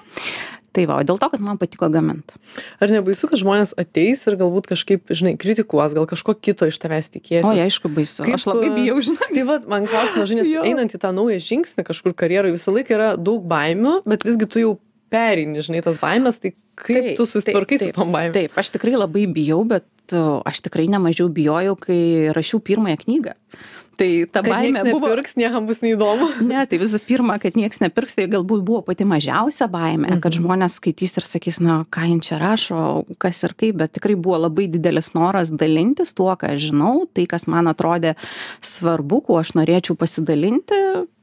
Tai 0.75 0.87
va 0.91 0.97
o 0.99 1.03
dėl 1.07 1.19
to 1.23 1.29
kad 1.31 1.41
man 1.41 1.57
patiko 1.59 1.87
gamint. 1.89 2.33
Ar 2.83 2.89
nebaisu, 2.91 3.29
kad 3.31 3.39
žmonės 3.39 3.75
ateis 3.79 4.27
ir 4.27 4.35
galbūt 4.41 4.67
kažkaip, 4.67 5.07
žinai, 5.07 5.37
kritikuos, 5.39 5.95
gal 5.95 6.07
kažko 6.11 6.35
kito 6.35 6.67
iš 6.67 6.79
tavęs 6.83 7.11
tikėsis? 7.15 7.47
oi 7.47 7.63
aišku 7.63 7.87
baisu. 7.95 8.25
Kaip, 8.27 8.35
aš 8.35 8.47
labai 8.51 8.71
a, 8.73 8.75
bijau 8.75 8.99
žinok. 8.99 9.29
Tai 9.35 9.45
vad, 9.47 9.69
man 9.71 9.87
klausimas, 9.87 10.27
žinai, 10.29 10.43
nes 10.43 10.67
einant 10.67 10.91
į 10.91 10.99
tą 10.99 11.13
naują 11.15 11.39
žingsnį 11.39 11.85
kažkur 11.87 12.15
karjeroje 12.19 12.57
visą 12.59 12.75
laiką 12.75 12.91
yra 12.91 13.13
daug 13.17 13.47
baimių, 13.47 14.03
bet 14.05 14.27
visgi 14.27 14.51
tu 14.51 14.59
jau 14.59 14.73
pereini, 15.15 15.63
žinai, 15.65 15.85
tas 15.87 16.01
baimės, 16.03 16.43
tai 16.43 16.53
kaip 16.75 16.99
Taip, 16.99 17.15
tu 17.21 17.29
susitvarkai 17.31 17.79
su 17.87 17.93
tom 17.95 18.11
baimėm? 18.15 18.35
taip 18.35 18.59
aš 18.59 18.75
tikrai 18.75 18.97
labai 18.99 19.25
bijau 19.31 19.63
bet 19.71 19.87
aš 20.45 20.59
tikrai 20.67 20.89
nemažiau 20.91 21.31
bijojau 21.33 21.79
kai 21.81 22.03
rašiau 22.37 22.59
pirmąją 22.67 22.99
knygą 23.07 23.39
tai 23.95 24.09
ta 24.27 24.41
Kad 24.43 24.49
baimė 24.51 24.81
buvo 24.91 25.07
nepirks, 25.07 25.37
niekam 25.39 25.69
bus 25.71 25.79
neįdomu. 25.85 26.27
ne 26.51 26.65
tai 26.67 26.81
visų 26.83 26.99
pirma 27.07 27.37
kad 27.39 27.55
nieks 27.55 27.79
nepirks 27.79 28.17
tai 28.19 28.25
galbūt 28.33 28.65
buvo 28.67 28.81
pati 28.89 29.07
mažiausia 29.07 29.69
baimė 29.71 30.17
kad 30.19 30.33
Mhm. 30.35 30.41
žmonės 30.41 30.81
skaitys 30.81 31.15
ir 31.21 31.27
sakys 31.29 31.61
na 31.63 31.77
ką 31.95 32.09
jin 32.11 32.19
čia 32.27 32.41
rašo 32.43 32.81
kas 33.23 33.39
ir 33.47 33.55
kaip 33.55 33.79
bet 33.79 33.95
tikrai 33.95 34.17
buvo 34.19 34.41
labai 34.49 34.67
didelis 34.67 35.13
noras 35.15 35.53
dalintis 35.55 36.11
tuo 36.19 36.35
ką 36.35 36.57
aš 36.57 36.73
žinau 36.73 37.07
tai 37.15 37.29
kas 37.31 37.47
man 37.47 37.71
atrodė 37.71 38.17
svarbu 38.67 39.23
kuo 39.29 39.39
aš 39.39 39.55
norėčiau 39.55 39.95
pasidalinti 39.95 40.81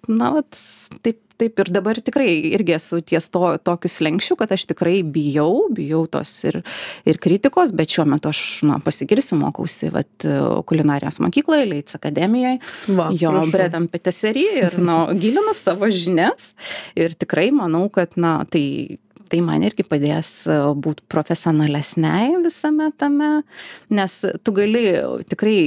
na 0.08 0.32
vat 0.39 0.56
taip 1.04 1.19
taip 1.41 1.62
ir 1.63 1.71
dabar 1.73 1.99
tikrai 1.99 2.30
irgi 2.54 2.75
esu 2.77 3.01
ties 3.06 3.30
to 3.34 3.43
tokiu 3.65 3.91
slenksčiu 3.91 4.38
kad 4.39 4.54
aš 4.54 4.67
tikrai 4.71 5.01
bijau 5.04 5.67
bijau 5.73 6.06
tos 6.12 6.32
ir 6.47 6.62
ir 7.10 7.19
kritikos 7.21 7.73
bet 7.75 7.93
šiuo 7.95 8.08
metu 8.13 8.32
aš 8.32 8.41
na 8.69 8.80
pasigirsiu 8.84 9.39
mokausi 9.41 9.91
vat 9.93 10.27
kulinarijos 10.69 11.19
mokykloj 11.23 11.65
leic 11.69 11.95
akademijoj. 11.97 12.60
Jo 13.19 13.34
bread 13.51 13.75
and 13.77 13.91
patisserie 13.91 14.65
ir 14.65 14.80
nu 14.80 15.04
gilinu 15.17 15.56
savo 15.58 15.89
žinias. 15.91 16.54
Ir 16.95 17.15
tikrai 17.17 17.49
manau 17.56 17.88
kad 17.93 18.17
na 18.17 18.41
tai 18.49 18.99
tai 19.32 19.39
man 19.45 19.63
irgi 19.63 19.86
padės 19.88 20.32
e, 20.43 20.58
būt 20.84 21.06
profesionalesnei 21.12 22.36
visame 22.43 22.89
tame 22.99 23.30
nes 23.93 24.17
tu 24.43 24.56
gali 24.56 24.84
tikrai 25.32 25.58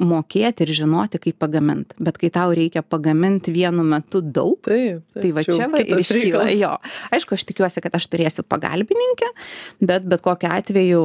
mokėti 0.00 0.64
ir 0.66 0.74
žinoti 0.80 1.20
kaip 1.22 1.38
pagamint. 1.42 1.94
Bet 2.00 2.18
kai 2.20 2.30
tau 2.34 2.54
reikia 2.56 2.82
pagamint 2.82 3.50
vienu 3.52 3.84
metu 3.86 4.22
daug 4.24 4.58
tai 4.64 5.32
va 5.36 5.44
čia 5.46 5.68
va 5.72 5.82
ir 5.82 6.02
iškyla 6.02 6.46
jo. 6.56 6.76
Aišku 7.14 7.36
aš 7.36 7.46
tikiuosi 7.48 7.84
kad 7.84 7.96
aš 7.98 8.08
turėsiu 8.12 8.46
pagalbininkę 8.46 9.32
bet 9.80 10.08
bet 10.08 10.24
kokiu 10.24 10.50
atveju 10.52 11.04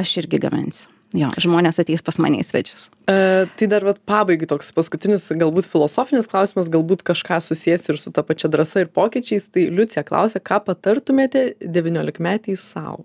aš 0.00 0.18
irgi 0.22 0.42
gaminsiu. 0.42 0.90
Jo 1.12 1.28
žmonės 1.36 1.76
ateis 1.82 2.00
pas 2.04 2.16
mane 2.22 2.38
į 2.40 2.46
svečius. 2.48 2.86
E, 3.04 3.44
tai 3.58 3.68
dar 3.68 3.84
vat 3.84 3.98
pabaigai 4.08 4.48
toks 4.48 4.72
paskutinis 4.72 5.26
galbūt 5.28 5.68
filosofinis 5.68 6.28
klausimas 6.30 6.72
galbūt 6.72 7.04
kažką 7.04 7.36
susijęs 7.44 7.84
ir 7.92 8.00
su 8.00 8.12
ta 8.16 8.24
pačia 8.24 8.48
drąsa 8.52 8.86
ir 8.86 8.92
pokyčiais. 8.96 9.50
Tai 9.52 9.66
liucija 9.76 10.06
klausia 10.08 10.40
ką 10.40 10.62
patartumėte 10.70 11.50
devyniolikmetei 11.60 12.56
sau 12.56 13.04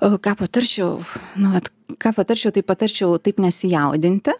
ką 0.00 0.34
patarčiau 0.38 0.98
nu 1.40 1.54
vat 1.54 1.70
ką 1.98 2.12
patarčiau 2.16 2.54
tai 2.54 2.62
patarčiau 2.62 3.18
taip 3.22 3.40
nesijaudinti. 3.42 4.36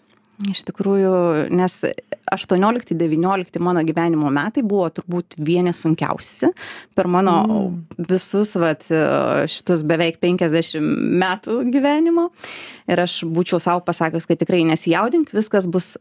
Iš 0.47 0.61
tikrųjų 0.69 1.49
nes 1.51 1.81
aštuoniolikti 2.31 2.95
devyniolikti 2.95 3.59
mano 3.59 3.83
gyvenimo 3.83 4.31
metai 4.31 4.63
buvo 4.63 4.87
turbūt 4.95 5.35
vieni 5.43 5.73
sunkiausi 5.75 6.53
per 6.95 7.09
mano 7.11 7.41
Mm. 7.43 8.07
visus 8.07 8.55
vat 8.55 8.85
šitus 9.51 9.83
beveik 9.83 10.21
penkiasdešim 10.21 10.85
metų 11.19 11.73
gyvenimo. 11.75 12.29
Ir 12.87 13.01
aš 13.01 13.25
būčiau 13.25 13.59
sau 13.59 13.81
pasakius 13.81 14.27
kad 14.27 14.39
tikrai 14.39 14.63
nesijaudink 14.65 15.35
viskas 15.35 15.67
bus 15.67 15.97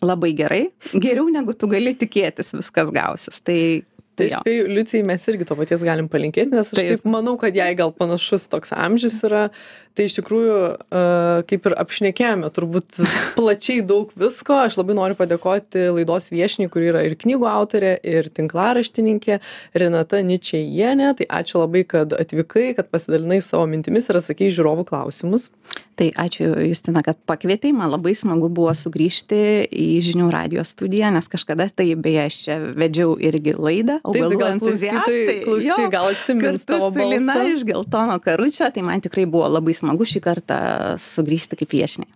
labai 0.00 0.32
gerai 0.32 0.70
geriau 0.94 1.28
negu 1.28 1.52
tu 1.52 1.68
gali 1.68 1.94
tikėtis 1.94 2.54
viskas 2.56 2.90
gausis. 2.90 3.40
Tai 3.44 3.84
tai 4.18 4.30
jo. 4.30 4.40
spėju 4.42 4.66
liucijai 4.70 5.06
mes 5.06 5.30
irgi 5.32 5.48
to 5.48 5.56
paties 5.58 5.86
galim 5.86 6.10
palinkėti 6.12 6.54
nes 6.54 6.68
aš 6.68 6.76
Taip. 6.78 6.92
taip 6.92 7.08
manau 7.10 7.36
kad 7.40 7.56
jai 7.56 7.72
gal 7.78 7.94
panašus 7.94 8.48
toks 8.52 8.74
amžius 8.76 9.22
yra. 9.26 9.48
Tai 9.94 10.08
iš 10.08 10.16
tikrųjų 10.16 10.54
e, 10.58 11.00
kaip 11.46 11.66
ir 11.68 11.74
apšnekėjome 11.78 12.48
turbūt 12.54 12.96
plačiai 13.38 13.84
daug 13.86 14.10
visko. 14.18 14.56
Aš 14.66 14.74
labai 14.80 14.96
noriu 14.98 15.14
padėkoti 15.18 15.84
laidos 15.94 16.32
viešniai 16.34 16.70
kuri 16.72 16.88
yra 16.90 17.04
ir 17.06 17.14
knygų 17.20 17.46
autorė 17.46 17.92
ir 18.02 18.26
tinklaraštininkė 18.34 19.38
renata 19.78 20.18
ničajienė 20.26 21.12
tai 21.20 21.28
ačiū 21.38 21.62
labai 21.62 21.84
kad 21.86 22.16
atvykai 22.18 22.72
kad 22.74 22.90
pasidalinai 22.90 23.38
savo 23.44 23.68
mintimis 23.70 24.10
ir 24.10 24.18
atsakei 24.18 24.50
į 24.50 24.56
žiūrovų 24.58 24.86
klausimus. 24.90 25.46
Tai 25.94 26.10
ačiū 26.24 26.50
justina 26.66 27.04
kad 27.06 27.20
pakvietei. 27.30 27.70
Man 27.70 27.94
labai 27.94 28.16
smagu 28.18 28.50
buvo 28.50 28.74
sugrįžti 28.74 29.70
į 29.70 29.88
žinių 30.10 30.26
radijo 30.34 30.66
studiją 30.66 31.14
nes 31.14 31.30
kažkada 31.30 31.68
tai 31.70 31.92
beje 31.94 32.26
aš 32.26 32.40
čia 32.48 32.58
vedžiau 32.74 33.14
irgi 33.22 33.54
laidą 33.54 34.00
augalų 34.04 34.40
gal 34.40 34.52
entuziastai. 34.56 35.38
Jo, 35.64 35.78
gal 35.92 36.10
atsimins 36.12 36.66
tavo 36.68 36.90
balsą. 36.94 37.38
iš 37.54 37.64
geltono 37.68 38.18
karučio 38.22 38.68
tai 38.74 38.84
man 38.86 39.02
tikrai 39.04 39.26
buvo 39.30 39.48
labai 39.48 39.74
smagu 39.76 40.06
šį 40.08 40.22
kartą 40.24 40.60
sugrįžti 41.00 41.60
kaip 41.62 41.74
viešniai. 41.74 42.10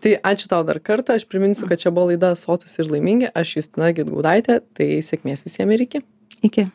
Tai 0.00 0.16
ačiū 0.32 0.48
tau 0.48 0.62
dar 0.64 0.80
kartą 0.80 1.16
aš 1.16 1.26
priminsiu 1.28 1.68
kad 1.68 1.80
čia 1.82 1.92
buvo 1.92 2.12
laida 2.12 2.32
sotūs 2.38 2.78
ir 2.80 2.90
laimingi 2.92 3.30
aš 3.34 3.58
justina 3.58 3.92
gedgaudaitė 3.96 4.60
tai 4.76 4.90
sėkmės 5.04 5.44
visiem 5.48 5.72
ir 5.74 5.86
iki. 5.88 6.04
Iki 6.46 6.68